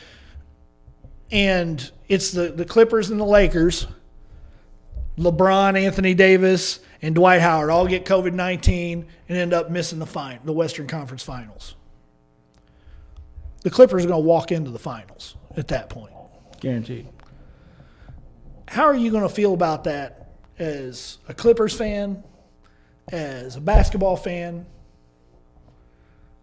[1.31, 3.87] and it's the, the Clippers and the Lakers.
[5.17, 10.07] LeBron, Anthony Davis, and Dwight Howard all get COVID nineteen and end up missing the
[10.07, 11.75] fine the Western Conference Finals.
[13.69, 16.15] The Clippers are going to walk into the finals at that point.
[16.59, 17.07] Guaranteed.
[18.67, 22.25] How are you going to feel about that as a Clippers fan,
[23.09, 24.65] as a basketball fan?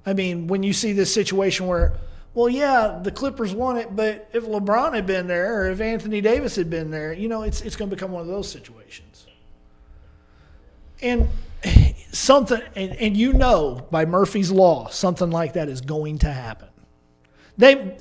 [0.06, 1.94] I mean, when you see this situation where,
[2.36, 6.22] well, yeah, the Clippers won it, but if LeBron had been there or if Anthony
[6.22, 9.26] Davis had been there, you know, it's it's going to become one of those situations.
[11.02, 11.28] And
[12.12, 16.68] something, and, and you know by Murphy's law, something like that is going to happen.
[17.58, 17.98] They,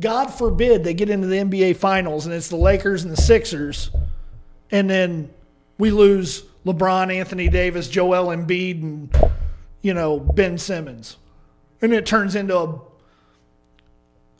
[0.00, 3.90] God forbid, they get into the NBA Finals and it's the Lakers and the Sixers,
[4.70, 5.30] and then
[5.78, 9.14] we lose LeBron, Anthony Davis, Joel Embiid, and
[9.82, 11.16] you know Ben Simmons,
[11.82, 12.56] and it turns into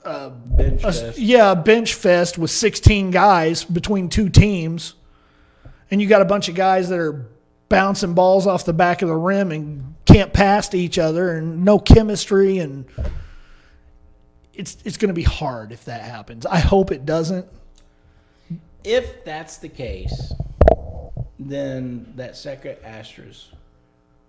[0.04, 1.18] a Bench a- fest.
[1.18, 4.94] yeah, a bench fest with 16 guys between two teams,
[5.90, 7.26] and you got a bunch of guys that are
[7.68, 11.64] bouncing balls off the back of the rim and can't pass to each other, and
[11.64, 12.84] no chemistry, and
[14.57, 16.46] it's it's going to be hard if that happens.
[16.46, 17.46] I hope it doesn't.
[18.84, 20.32] If that's the case,
[21.38, 23.46] then that second asterisk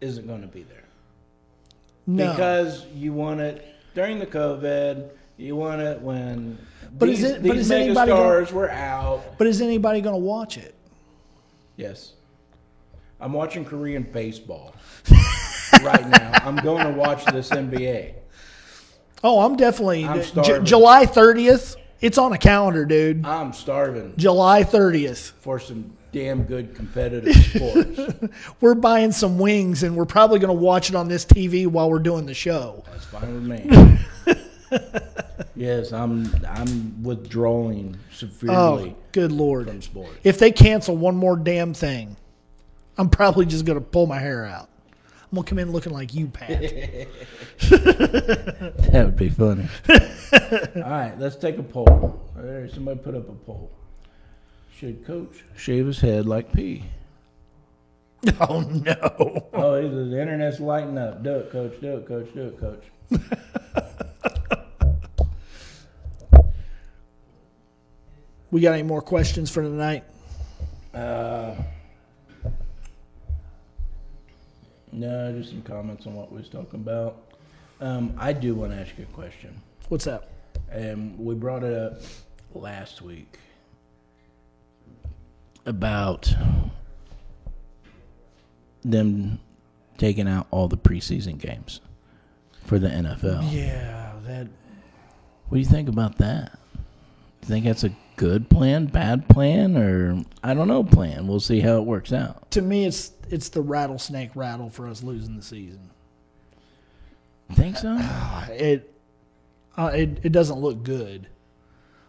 [0.01, 0.84] isn't going to be there.
[2.07, 3.65] No, Because you want it
[3.95, 6.57] during the COVID, you want it when
[6.97, 9.38] But is these, it- but is anybody gonna- stars were out.
[9.38, 10.73] but is anybody going to watch it?
[11.78, 12.13] Yes.
[13.19, 14.73] I'm watching Korean baseball
[15.84, 16.32] right now.
[16.45, 18.13] I'm going to watch this NBA.
[19.26, 20.65] Oh, I'm definitely I'm J- starving.
[20.65, 21.78] July 30th.
[21.99, 23.26] It's on a calendar, dude.
[23.26, 25.32] I'm starving July 30th.
[25.32, 27.99] for some damn good competitive sports.
[28.61, 31.89] We're buying some wings and we're probably going to watch it on this TV while
[31.89, 32.84] we're doing the show.
[32.86, 34.39] That's fine with me.
[35.55, 38.55] yes, I'm I'm withdrawing severely.
[38.91, 39.67] Oh, good lord.
[39.67, 40.13] from sports.
[40.23, 42.15] If they cancel one more damn thing,
[42.97, 44.69] I'm probably just going to pull my hair out.
[45.36, 46.49] I'm going to come in looking like you, Pat.
[48.95, 49.67] That would be funny.
[49.89, 52.21] All right, let's take a poll.
[52.38, 53.69] There, somebody put up a poll.
[54.77, 56.86] Should coach shave his head like P?
[58.39, 59.49] oh, no.
[59.53, 61.21] Oh, either the internet's lighting up.
[61.21, 61.81] Do it, coach.
[61.81, 62.33] Do it, coach.
[62.33, 62.86] Do it, coach.
[68.51, 70.05] We got any more questions for tonight?
[70.93, 71.55] Uh,
[74.95, 77.17] no, just some comments on what we was talking about.
[77.81, 79.61] Um, I do want to ask you a question.
[79.89, 80.29] What's that?
[80.71, 82.01] and we brought it up
[82.53, 83.39] last week
[85.65, 86.33] about
[88.83, 89.39] them
[89.97, 91.81] taking out all the preseason games
[92.65, 93.51] for the NFL.
[93.51, 94.47] Yeah, that.
[95.47, 96.57] What do you think about that?
[97.41, 101.28] You think that's a good plan, bad plan, or I don't know plan?
[101.28, 102.49] We'll see how it works out.
[102.51, 105.89] To me, it's it's the rattlesnake rattle for us losing the season.
[107.53, 107.97] Think so?
[108.51, 108.91] It,
[109.78, 111.28] uh, it it doesn't look good.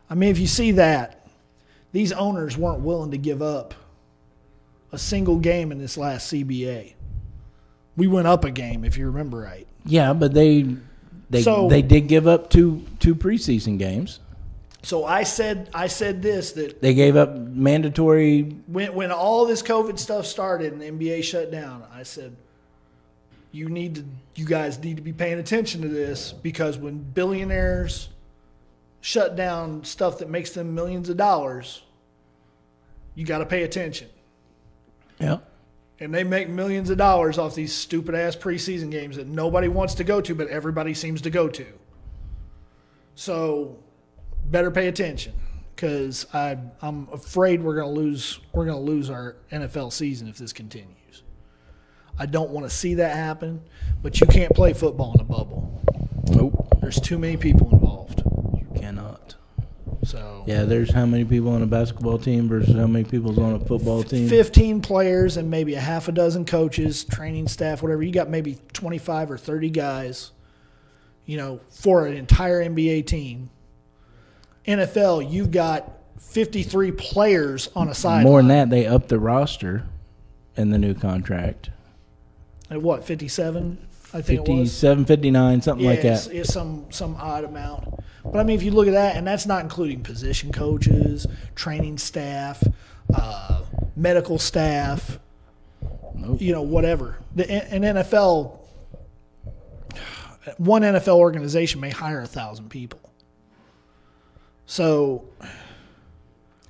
[0.09, 1.27] I mean, if you see that,
[1.93, 3.75] these owners weren't willing to give up
[4.93, 6.95] a single game in this last CBA.
[7.97, 9.67] We went up a game, if you remember right.
[9.85, 10.77] Yeah, but they
[11.31, 14.21] they So- they did give up two two preseason games.
[14.87, 19.61] So I said I said this that They gave up mandatory when when all this
[19.61, 22.37] COVID stuff started and the NBA shut down, I said,
[23.51, 24.05] you need to,
[24.37, 28.11] you guys need to be paying attention to this because when billionaires
[29.01, 31.83] shut down stuff that makes them millions of dollars,
[33.17, 34.09] you got to pay attention.
[35.19, 35.39] Yeah.
[35.99, 39.97] And they make millions of dollars off these stupid ass preseason games that nobody wants
[39.97, 41.67] to go to, but everybody seems to go to.
[43.17, 43.81] So,
[44.51, 45.33] better pay attention
[45.75, 48.41] because I'm afraid we're going to lose.
[48.53, 50.95] We're going to lose our NFL season if this continues.
[52.19, 53.61] I don't want to see that happen,
[54.03, 55.83] but you can't play football in a bubble.
[56.29, 56.67] Nope.
[56.81, 58.23] There's too many people involved.
[58.25, 59.35] You cannot.
[60.03, 63.55] So, Yeah, there's how many people on a basketball team versus how many people's on
[63.55, 64.29] a football team.
[64.29, 68.03] 15 players and maybe a half a dozen coaches, training staff, whatever.
[68.03, 70.31] You got maybe 25 or 30 guys,
[71.27, 73.51] you know, for an entire NBA team.
[74.67, 75.91] NFL, you've got
[76.21, 78.25] 53 players on a side.
[78.25, 79.85] More than that, they upped the roster
[80.57, 81.71] in the new contract.
[82.71, 83.79] At what, 57?
[84.13, 84.71] I think it was.
[84.71, 86.35] 57, 59, something Yeah, like it's, that.
[86.37, 88.03] it's some some odd amount.
[88.25, 91.99] But I mean, if you look at that, and that's not including position coaches, training
[91.99, 92.63] staff,
[93.15, 93.63] uh,
[93.95, 95.19] medical staff,
[96.15, 96.41] Nope.
[96.41, 97.19] you know, whatever.
[97.35, 98.59] The an NFL,
[100.59, 103.01] one NFL organization may hire a thousand people.
[104.67, 105.25] So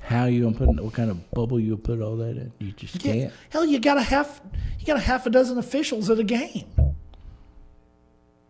[0.06, 0.68] How you gonna put?
[0.82, 2.52] What kind of bubble you put all that in?
[2.60, 3.32] You just yeah, can't.
[3.50, 4.40] hell, you got a half,
[4.78, 6.66] you got a half a dozen officials at a game.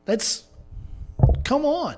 [0.05, 0.45] That's,
[1.45, 1.97] come on.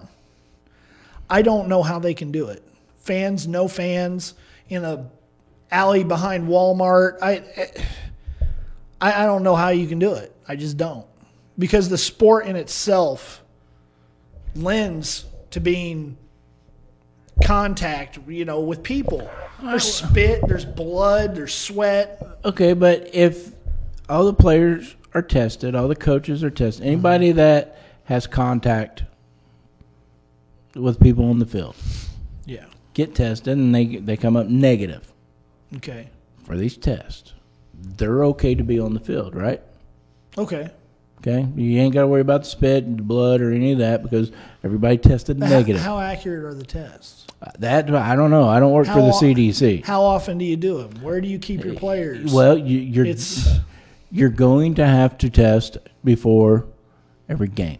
[1.28, 2.62] I don't know how they can do it.
[3.00, 4.34] Fans, no fans,
[4.68, 5.10] in a
[5.72, 7.18] alley behind Walmart.
[7.20, 7.42] I,
[9.00, 10.34] I, I don't know how you can do it.
[10.46, 11.06] I just don't,
[11.58, 13.42] because the sport in itself
[14.54, 16.16] lends to being
[17.44, 19.28] contact, you know, with people.
[19.62, 22.22] There's spit, there's blood, there's sweat.
[22.44, 23.52] Okay, but if
[24.08, 27.38] all the players are tested, all the coaches are tested, anybody mm-hmm.
[27.38, 29.04] that has contact
[30.74, 31.74] with people on the field
[32.46, 32.66] Yeah.
[32.94, 35.12] get tested and they they come up negative
[35.76, 36.08] Okay.
[36.44, 37.34] for these tests,
[37.74, 39.60] they're okay to be on the field, right?
[40.36, 40.70] Okay.
[41.18, 43.78] Okay, you ain't got to worry about the spit and the blood or any of
[43.78, 44.30] that because
[44.62, 45.80] everybody tested How- negative.
[45.82, 47.26] How, accurate are the tests?
[47.42, 48.48] Uh, that I don't know.
[48.48, 49.84] I don't work for How the o- CDC.
[49.84, 51.02] How often do you do them?
[51.02, 52.32] Where do you keep your players?
[52.32, 53.48] Well, you, you're it's
[54.10, 56.66] you're going to have to test before
[57.28, 57.78] every game.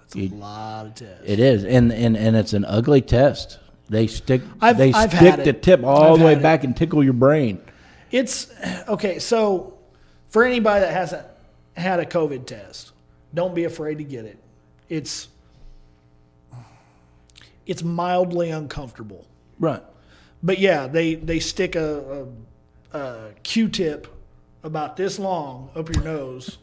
[0.00, 1.22] that's a lot of tests.
[1.24, 3.58] It is, and and and it's an ugly test.
[3.88, 5.62] They stick I've- they I've stick had the it.
[5.62, 6.42] tip all I've the way had it.
[6.42, 7.60] back and tickle your brain.
[8.12, 8.52] It's
[8.88, 9.18] okay.
[9.18, 9.74] So,
[10.28, 11.26] for anybody that hasn't
[11.78, 12.92] had a COVID test,
[13.32, 14.38] don't be afraid to get it.
[14.88, 15.28] It's
[17.66, 19.26] it's mildly uncomfortable,
[19.58, 19.82] Right.
[20.42, 22.26] but yeah, they they stick a,
[22.92, 24.06] a, a Q-tip
[24.62, 26.58] about this long up your nose,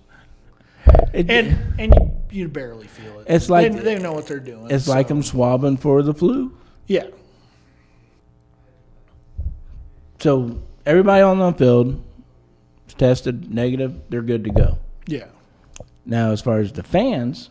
[1.14, 2.12] It, and and you,
[2.42, 3.28] you barely feel it.
[3.30, 4.72] It's like- they, they know what they're doing.
[4.72, 6.58] it's like I'm swabbing for the flu.
[6.88, 7.08] Yeah.
[10.20, 12.04] So everybody on the field
[12.98, 14.02] tested negative.
[14.10, 14.78] They're good to go.
[15.08, 15.26] Yeah.
[16.06, 17.50] Now, as far as the fans,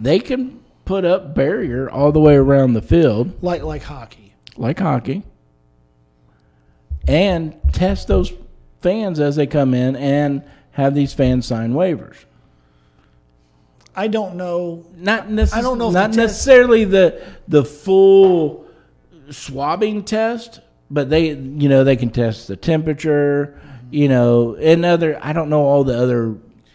[0.00, 4.34] they can put up barrier all the way around the field, Like like hockey.
[4.56, 5.22] like hockey,
[7.06, 8.32] and test those
[8.80, 12.16] fans as they come in and have these fans sign waivers.
[13.94, 14.86] I don't know.
[14.96, 18.64] Not necess- I don't know if Not the test- necessarily the the full
[19.30, 20.60] swabbing test,
[20.90, 23.60] but they you know they can test the temperature,
[23.90, 25.18] you know, and other.
[25.22, 26.34] I don't know all the other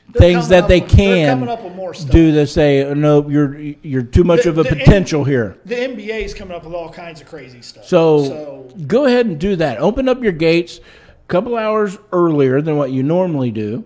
[0.10, 2.12] They're things that they with- can coming up with more stuff.
[2.12, 5.58] do to say "Oh, no, you're you're too much The- of a potential here.
[5.66, 7.86] The NBA is coming up with all kinds of crazy stuff.
[7.86, 9.80] So, so go ahead and do that.
[9.80, 13.84] Open up your gates a couple hours earlier than what you normally do.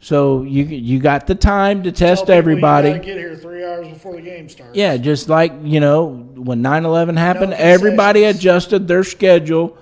[0.00, 2.88] So you you got the time to test everybody.
[2.90, 4.76] You get here three hours before the game starts.
[4.76, 9.76] Yeah, just like, you know, when 9 11 happened, No everybody adjusted their schedule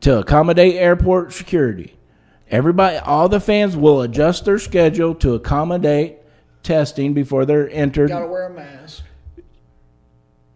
[0.00, 1.96] to accommodate airport security.
[2.48, 6.18] Everybody, all the fans will adjust their schedule to accommodate
[6.62, 8.08] testing before they're entered.
[8.08, 9.02] Got to wear a mask.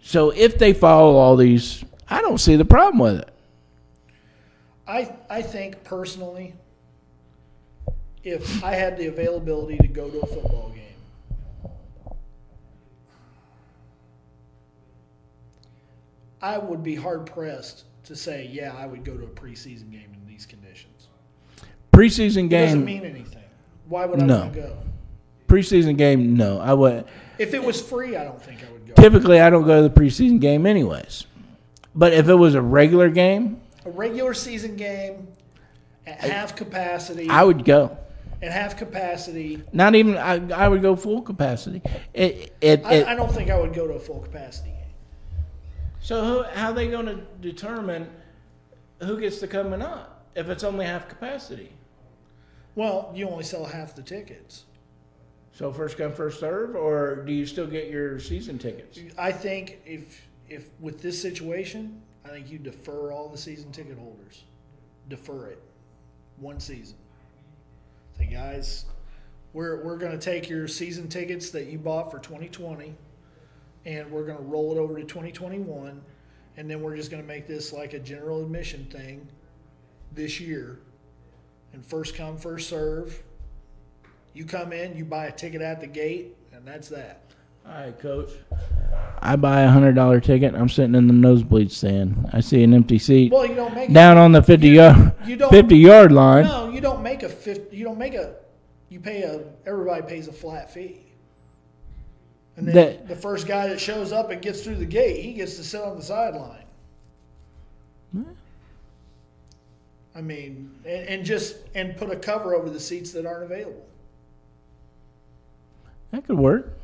[0.03, 3.29] So if they follow all these, I don't see the problem with it.
[4.87, 6.55] I I think personally,
[8.25, 12.17] if I had the availability to go to a football game,
[16.43, 20.11] I would be hard pressed to say, yeah, I would go to a preseason game
[20.13, 21.09] in these conditions.
[21.93, 23.43] Preseason It doesn't game, mean anything.
[23.89, 24.39] Why would I No.
[24.41, 24.77] want to go?
[25.49, 26.59] preseason game, no.
[26.61, 27.05] I would.
[27.39, 28.95] If it was free, I don't think I would go.
[28.95, 31.27] Typically, I don't go to the preseason game anyways.
[31.95, 35.29] But if it was a regular game, A regular season game
[36.07, 37.97] at half capacity, I would go.
[38.43, 41.81] at half capacity, Not even I, I would go full capacity.
[42.15, 44.77] It it, it I, I don't think I would go to a full capacity game.
[46.01, 48.09] So who, how are they going to determine
[49.01, 51.73] who gets to come and not if it's only half capacity?
[52.75, 54.65] Well, you only sell half the tickets.
[55.53, 58.99] So first come first serve, or do you still get your season tickets?
[59.19, 63.99] I think if if with this situation, I think you defer all the season ticket
[63.99, 64.45] holders.
[65.09, 65.63] Defer it.
[66.39, 66.97] One season.
[68.17, 68.85] Say, guys,
[69.53, 72.95] we're we're gonna take your season tickets that you bought for twenty twenty
[73.87, 76.03] and we're gonna roll it over to twenty twenty one
[76.57, 79.27] and then we're just gonna make this like a general admission thing
[80.13, 80.81] this year.
[81.73, 83.23] And first come, first serve.
[84.35, 87.23] You come in, you buy a ticket at the gate, and that's that.
[87.67, 88.31] All right, coach.
[89.21, 90.55] I buy a hundred dollar ticket.
[90.55, 92.29] I'm sitting in the nosebleed stand.
[92.33, 95.37] I see an empty seat Well, you don't make down on the fifty yard you
[95.37, 96.45] don't- fifty yard line.
[96.45, 98.35] No, you don't make a 50 You don't make a.
[98.89, 99.43] You pay a.
[99.67, 101.07] Everybody pays a flat fee.
[102.57, 105.33] And then That- the first guy that shows up and gets through the gate, he
[105.33, 106.65] gets to sit on the sideline.
[110.13, 113.87] I mean, and, and just and put a cover over the seats that aren't available.
[116.11, 116.77] That could work.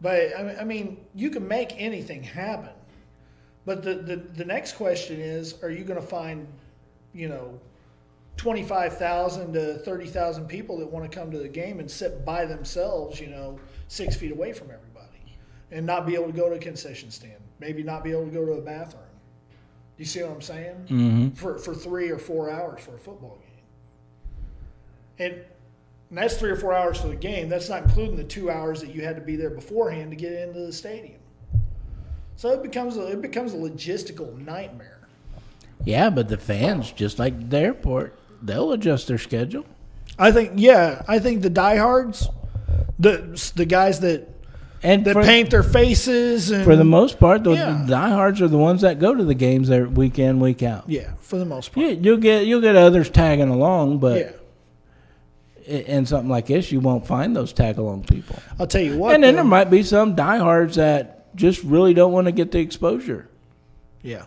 [0.00, 2.74] But I mean, I mean, you can make anything happen.
[3.64, 6.46] But the, the, the next question is, are you going to find,
[7.14, 7.58] you know,
[8.36, 13.18] 25,000 to 30,000 people that want to come to the game and sit by themselves,
[13.18, 13.58] you know,
[13.88, 15.38] six feet away from everybody
[15.70, 18.30] and not be able to go to a concession stand, maybe not be able to
[18.30, 19.02] go to a bathroom.
[19.96, 20.86] You see what I'm saying?
[20.88, 21.28] Mm-hmm.
[21.30, 23.38] For, for three or four hours for a football
[25.18, 25.26] game.
[25.26, 25.44] And,
[26.10, 27.48] and that's three or four hours for the game.
[27.48, 30.32] That's not including the two hours that you had to be there beforehand to get
[30.32, 31.20] into the stadium.
[32.36, 35.08] So it becomes a, it becomes a logistical nightmare.
[35.84, 39.64] Yeah, but the fans, just like the airport, they'll adjust their schedule.
[40.18, 42.28] I think yeah, I think the diehards,
[42.98, 44.28] the the guys that
[44.82, 47.82] And that for, paint their faces and for the most part, the, Yeah.
[47.86, 50.84] the diehards are the ones that go to the games there week in, week out.
[50.88, 51.86] yeah, for the most part.
[51.86, 54.18] Yeah, you'll get you'll get others tagging along, but
[55.66, 55.74] Yeah.
[55.86, 58.36] in something like this, you won't find those tag along people.
[58.58, 59.14] I'll tell you what.
[59.14, 59.42] and then though.
[59.42, 63.28] there might be some diehards that just really don't want to get the exposure,
[64.02, 64.24] yeah.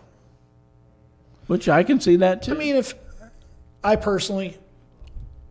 [1.46, 2.52] which I can see that too.
[2.52, 2.94] I mean, if
[3.84, 4.58] I personally,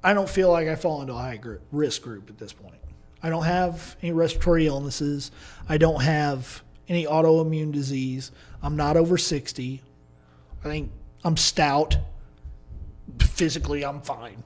[0.04, 2.76] I don't feel like I fall into a high group, risk group at this point.
[3.28, 5.32] I don't have any respiratory illnesses.
[5.68, 8.32] I don't have any autoimmune disease.
[8.64, 9.82] I'm not over 60.
[10.64, 10.94] I think
[11.26, 11.98] I'm stout.
[13.20, 14.44] Physically, I'm fine.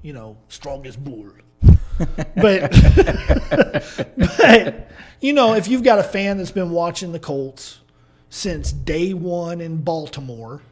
[0.00, 1.26] You know, strong as bull.
[2.36, 2.70] but,
[4.16, 4.90] but,
[5.20, 7.80] you know, if you've got a fan that's been watching the Colts
[8.30, 10.62] since day one in Baltimore,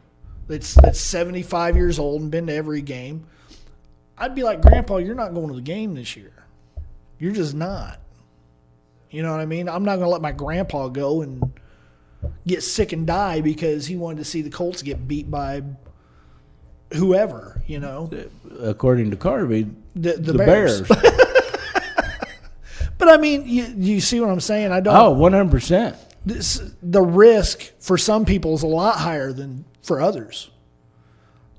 [0.47, 3.27] that's that's 75 years old and been to every game,
[4.17, 6.31] I'd be like, Grandpa, you're not going to the game this year.
[7.19, 7.99] You're just not.
[9.09, 9.69] You know what I mean?
[9.69, 11.41] I'm not going to let my grandpa go and
[12.45, 15.63] get sick and die because he wanted to see the Colts get beat by
[16.93, 20.81] whoever, you know, uh, According to Carvey, the, the, the, Bears.
[20.81, 21.13] Bears.
[22.97, 24.71] But I mean, you, you see what I'm saying?
[24.71, 24.95] I don't.
[24.95, 25.95] oh, 100%.
[26.25, 30.49] this, the risk for some people is a lot higher than for others.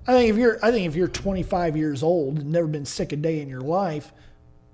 [0.06, 3.12] I think if you're I think if you're 25 years old and never been sick
[3.12, 4.12] a day in your life,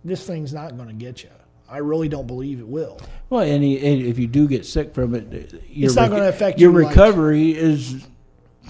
[0.04, 1.30] this thing's not going to get you.
[1.68, 3.00] I really don't believe it will.
[3.30, 5.32] Well, and, he, and if you do get sick from it,
[5.70, 8.06] your It's not gonna affect your you like- recovery is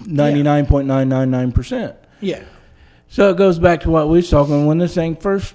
[0.02, 1.96] 99.999%.
[2.20, 2.42] Yeah.
[3.08, 5.54] So it goes back to what we was talking when this thing first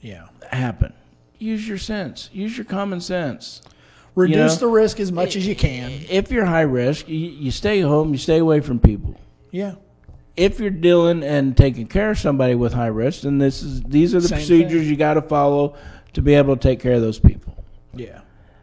[0.00, 0.26] Yeah.
[0.50, 0.94] happened.
[1.38, 2.30] Use your sense.
[2.32, 3.62] Use your common sense.
[4.14, 5.90] Reduce know, the risk as much as you can.
[6.10, 8.12] If you're high risk, you, you stay home.
[8.12, 9.16] You stay away from people.
[9.50, 9.74] Yeah.
[10.36, 14.14] If you're dealing and taking care of somebody with high risk, then this is these
[14.14, 14.88] are the Same procedures thing.
[14.90, 15.76] you got to follow
[16.14, 17.62] to be able to take care of those people.
[17.94, 18.20] Yeah.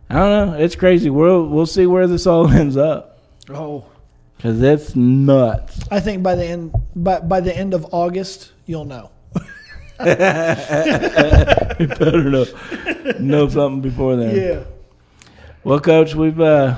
[0.10, 0.58] I don't know.
[0.58, 1.10] It's crazy.
[1.12, 3.20] We'll we'll see where this all ends up
[3.52, 3.86] Oh,
[4.38, 5.80] because it's nuts.
[5.92, 9.12] I think by the end by by the end of August, you'll know.
[11.80, 12.46] You better know
[13.20, 14.36] know something before then.
[14.36, 14.64] Yeah.
[15.64, 16.76] Well, coach, we've uh,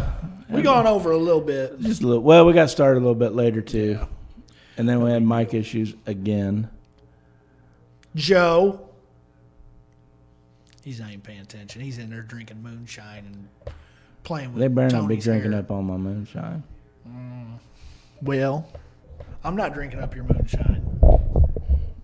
[0.49, 1.79] We gone over a little bit.
[1.79, 2.23] just a little.
[2.23, 3.99] Well, we got started a little bit later too,
[4.81, 6.67] and then we had mic issues again.
[8.15, 8.89] Joe.
[10.83, 11.83] He's not even paying attention.
[11.83, 13.75] He's in there drinking moonshine and
[14.23, 14.73] playing with them.
[14.73, 15.59] They better not be Tony's drinking hair.
[15.59, 16.63] up all my moonshine.
[18.23, 18.67] Well,
[19.43, 20.99] I'm not drinking up your moonshine.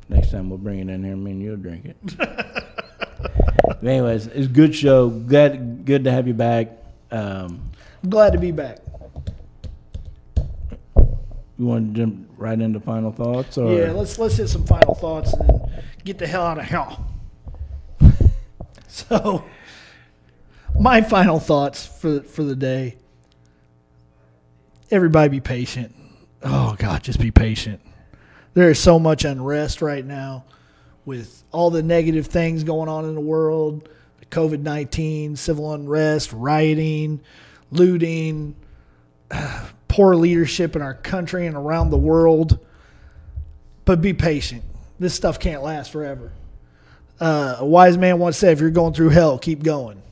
[0.08, 1.16] Next time we'll bring it in here.
[1.16, 1.98] Me and you'll drink it.
[2.18, 5.10] but anyways, it's a good show.
[5.10, 6.74] Glad, good to have you back.
[7.10, 7.72] Um,
[8.04, 8.78] I'm glad to be back.
[11.58, 14.94] You want to jump right into final thoughts, or Yeah, let's let's hit some final
[14.94, 15.62] thoughts and
[16.04, 17.08] get the hell out of hell.
[18.88, 19.44] so,
[20.80, 22.98] my final thoughts for for the day.
[24.90, 25.94] Everybody, be patient.
[26.44, 27.82] Oh God, just be patient.
[28.54, 30.46] There is so much unrest right now,
[31.06, 33.90] with all the negative things going on in the world,
[34.32, 37.22] COVID nineteen, civil unrest, rioting,
[37.72, 38.56] looting,
[39.88, 42.60] poor leadership in our country and around the world
[43.88, 44.64] but be patient.
[45.00, 46.34] This stuff can't last forever.
[47.20, 50.04] Uh, a wise man once said, if you're going through hell, keep going.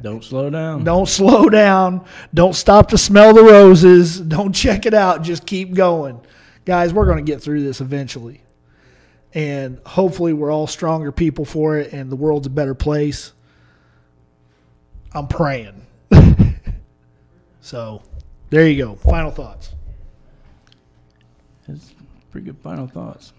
[0.00, 0.82] don't slow down.
[0.82, 2.06] Don't slow down.
[2.32, 4.18] Don't stop to smell the roses.
[4.18, 5.22] Don't check it out.
[5.22, 6.18] Just keep going.
[6.64, 8.40] Guys, we're going to get through this eventually.
[9.34, 13.32] And hopefully, we're all stronger people for it, and the world's a better place.
[15.12, 15.86] I'm praying.
[17.60, 18.02] so,
[18.50, 18.94] there you go.
[18.96, 19.74] Final thoughts.
[21.68, 21.94] It's
[22.30, 23.32] pretty good final thoughts.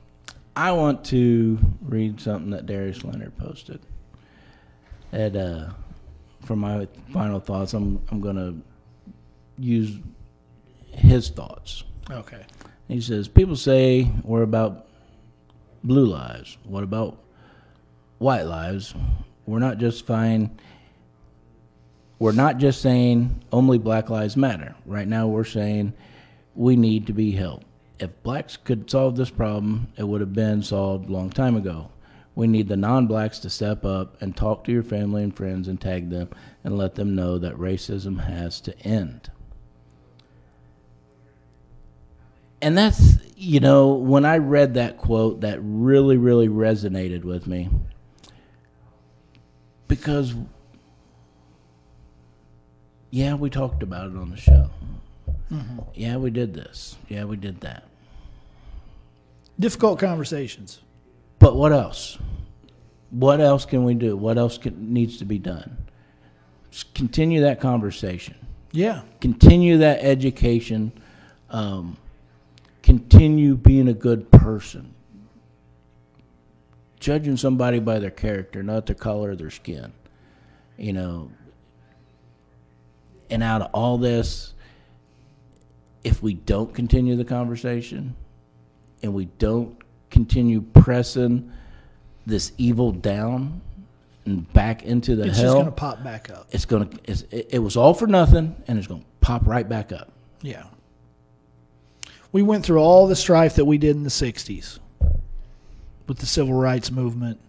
[0.56, 3.80] I want to read something that Darius Leonard posted.
[5.12, 5.70] And uh,
[6.44, 8.56] for my final thoughts, I'm I'm gonna
[9.58, 9.98] use
[10.92, 11.84] his thoughts.
[12.10, 12.46] Okay.
[12.88, 14.88] He says, People say we're about
[15.84, 16.58] blue lives.
[16.64, 17.18] What about
[18.18, 18.94] white lives?
[19.46, 20.60] We're not just fine.
[22.20, 24.76] We're not just saying only black lives matter.
[24.86, 25.94] Right now, we're saying
[26.56, 27.66] we need to be helped.
[28.00, 31.92] If blacks could solve this problem, it would have been solved a long time ago.
[32.36, 35.68] We need the non blacks to step up and talk to your family and friends
[35.68, 36.30] and tag them
[36.64, 39.32] and let them know that racism has to end.
[42.62, 47.70] and that's you know when i read that quote that really really resonated with me
[49.88, 50.34] because
[53.10, 54.70] yeah we talked about it on the show.
[55.94, 56.98] Yeah we did this.
[57.08, 57.84] Yeah we did that.
[59.60, 60.82] Difficult conversations.
[61.40, 62.18] but what else?
[63.10, 64.18] What else can we do?
[64.18, 65.78] What else can, needs to be done?
[66.72, 68.36] Just continue that conversation.
[68.72, 69.02] Yeah.
[69.22, 70.92] continue that education.
[71.50, 71.98] Um,
[72.84, 74.94] continue being a good person.
[77.00, 79.94] Judging somebody by their character not the color of their skin.
[80.78, 81.32] You know
[83.30, 84.54] and out of all this
[86.04, 88.16] if we don't continue the conversation
[89.04, 89.78] and we don't
[90.10, 91.52] continue pressing
[92.26, 93.62] this evil down
[94.26, 95.32] and back into the hell.
[95.32, 96.48] It's just going to pop back up.
[96.52, 99.92] it's gonna it's, it, it was all for nothing and it's gonna pop right back
[99.92, 100.66] up Yeah.
[102.32, 104.80] We went through all the strife that we did in the 60s
[106.08, 107.40] with the civil rights movement,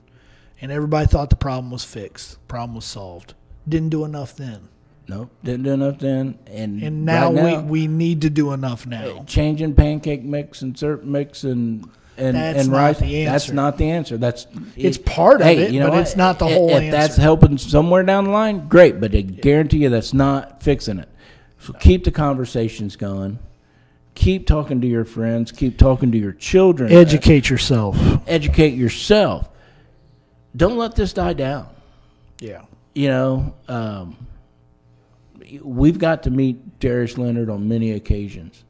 [0.61, 3.35] and everybody thought the problem was fixed, the problem was solved.
[3.69, 4.69] Didn't do enough then.
[5.09, 8.86] Nope didn't do enough then and And now, right we, we need to do enough
[8.86, 9.24] now.
[9.26, 13.55] changing pancake mix and syrup mix and and That's and the That's answer.
[13.55, 14.16] not the answer.
[14.18, 15.98] That's It's part of it, but what?
[16.01, 18.98] it's not the If- whole If that's helping somewhere down the line, great.
[19.01, 21.09] But I guarantee you, that's not fixing it.
[21.60, 23.39] So keep the conversations going.
[24.16, 25.52] Keep talking to your friends.
[25.52, 26.90] Keep talking to your children.
[26.90, 27.97] Educate yourself.
[28.26, 29.48] Educate yourself.
[30.56, 31.68] Don't let this die down.
[32.40, 32.62] Yeah.
[32.97, 34.16] You know, um,
[35.62, 38.65] we've got to meet Darius Leonard on many occasions.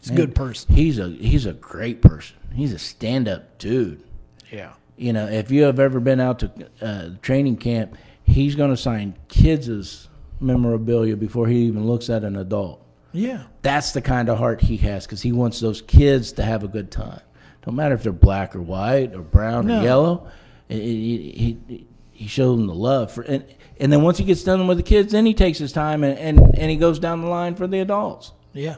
[0.00, 0.74] He's a good person.
[0.74, 2.36] He's a he's a great person.
[2.54, 4.02] He's a stand up dude.
[4.50, 4.72] Yeah.
[4.96, 6.50] You know, if you have ever been out to
[6.82, 10.08] uh, training camp, he's going to sign kids'
[10.40, 12.84] memorabilia before he even looks at an adult.
[13.12, 13.44] Yeah.
[13.62, 16.68] That's the kind of heart he has because he wants those kids to have a
[16.68, 17.20] good time.
[17.62, 19.80] Don't matter if they're black or white or brown No.
[19.80, 20.30] or yellow.
[20.68, 23.44] He, he, he, he shows them the love for, and
[23.80, 26.18] and then once he gets done with the kids, then he takes his time and,
[26.18, 28.32] and, and he goes down the line for the adults.
[28.52, 28.76] Yeah.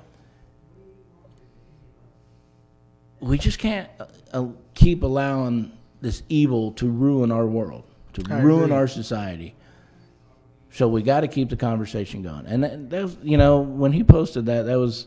[3.22, 7.84] we just can't uh, uh, keep allowing this evil to ruin our world,
[8.14, 8.76] to I ruin agree.
[8.76, 9.54] our society.
[10.72, 12.46] So we got to keep the conversation going.
[12.46, 15.06] And that, that was, you know, when he posted that, that was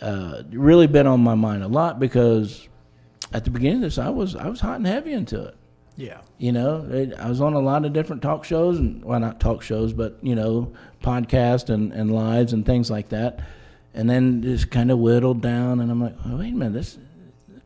[0.00, 2.66] uh, really been on my mind a lot because
[3.32, 5.56] at the beginning of this, I was I was hot and heavy into it.
[5.98, 6.20] Yeah.
[6.38, 9.40] You know, it, I was on a lot of different talk shows, and well, not
[9.40, 10.72] talk shows, but you know,
[11.02, 13.40] podcasts and and lives and things like that.
[13.94, 16.98] And then just kind of whittled down, and I'm like, oh, wait a minute, this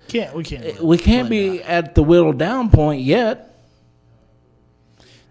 [0.09, 3.55] Can't we can't we can't be at the whittled down point yet.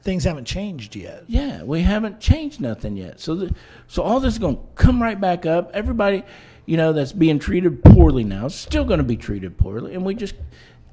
[0.03, 1.23] things haven't changed yet.
[1.27, 3.19] Yeah, we haven't changed nothing yet.
[3.19, 3.55] So, the,
[3.87, 5.71] so all this is going to come right back up.
[5.73, 6.23] Everybody,
[6.65, 10.05] you know, that's being treated poorly now is still going to be treated poorly, and
[10.05, 10.35] we just,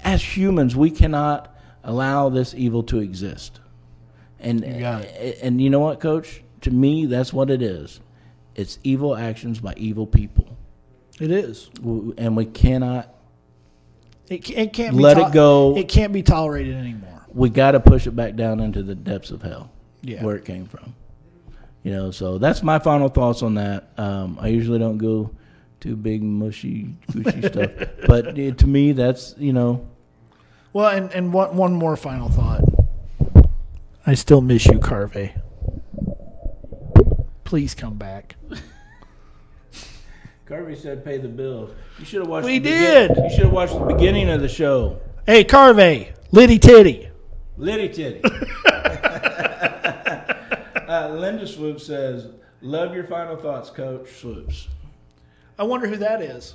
[0.01, 3.61] as humans, we cannot allow this evil to exist.
[4.41, 6.43] And and you know what, Coach?
[6.63, 8.01] To me, that's what it is.
[8.55, 10.57] It's evil actions by evil people,
[11.21, 11.71] It is.
[12.19, 13.15] And we cannot.
[14.29, 15.77] It, it can't Let be it go.
[15.77, 17.25] It can't be tolerated anymore.
[17.33, 19.71] We got to push it back down into the depths of hell.
[20.03, 20.25] Yeah.
[20.25, 20.95] where it came from.
[21.83, 23.91] You know, so that's my final thoughts on that.
[23.97, 25.31] Um, I usually don't go
[25.81, 27.71] too big, mushy, gushy stuff,
[28.07, 29.87] but uh, to me, that's you know,
[30.73, 32.63] Well, and, and one, one more final thought.
[34.07, 35.33] I still miss you, Carvey.
[37.45, 38.37] Please come back.
[40.47, 42.47] Carvey said, "Pay the bills." You should have watched.
[42.47, 43.17] We the begin- did.
[43.25, 44.99] You should have watched the beginning of the show.
[45.27, 47.09] Hey, Carvey, Liddy Titty.
[47.59, 48.23] Liddy titty.
[50.87, 52.29] uh, Linda Swoops says,
[52.63, 54.69] "Love your final thoughts, Coach Swoops."
[55.59, 56.55] I wonder who that is.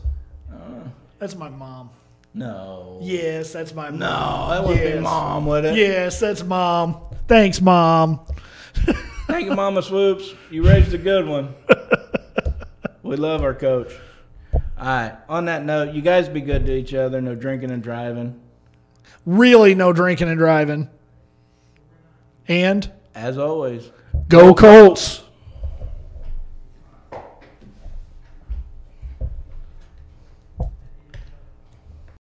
[0.52, 0.88] Uh.
[1.20, 1.90] That's my mom.
[2.34, 3.00] No.
[3.02, 4.00] Yes, that's my mom.
[4.00, 5.04] No, that would be Yes.
[5.04, 5.76] mom, would it?
[5.76, 6.98] Yes, that's mom.
[7.28, 8.20] Thanks, mom.
[9.28, 10.34] Thank you, Mama Swoops.
[10.52, 11.54] You raised a good one.
[13.04, 13.92] we love our coach.
[14.54, 15.16] All right.
[15.30, 17.22] On that note, you guys be good to each other.
[17.22, 18.40] No drinking and driving.
[19.26, 20.90] Really, no drinking and driving.
[22.48, 23.90] And As always.
[24.28, 25.24] go Colts.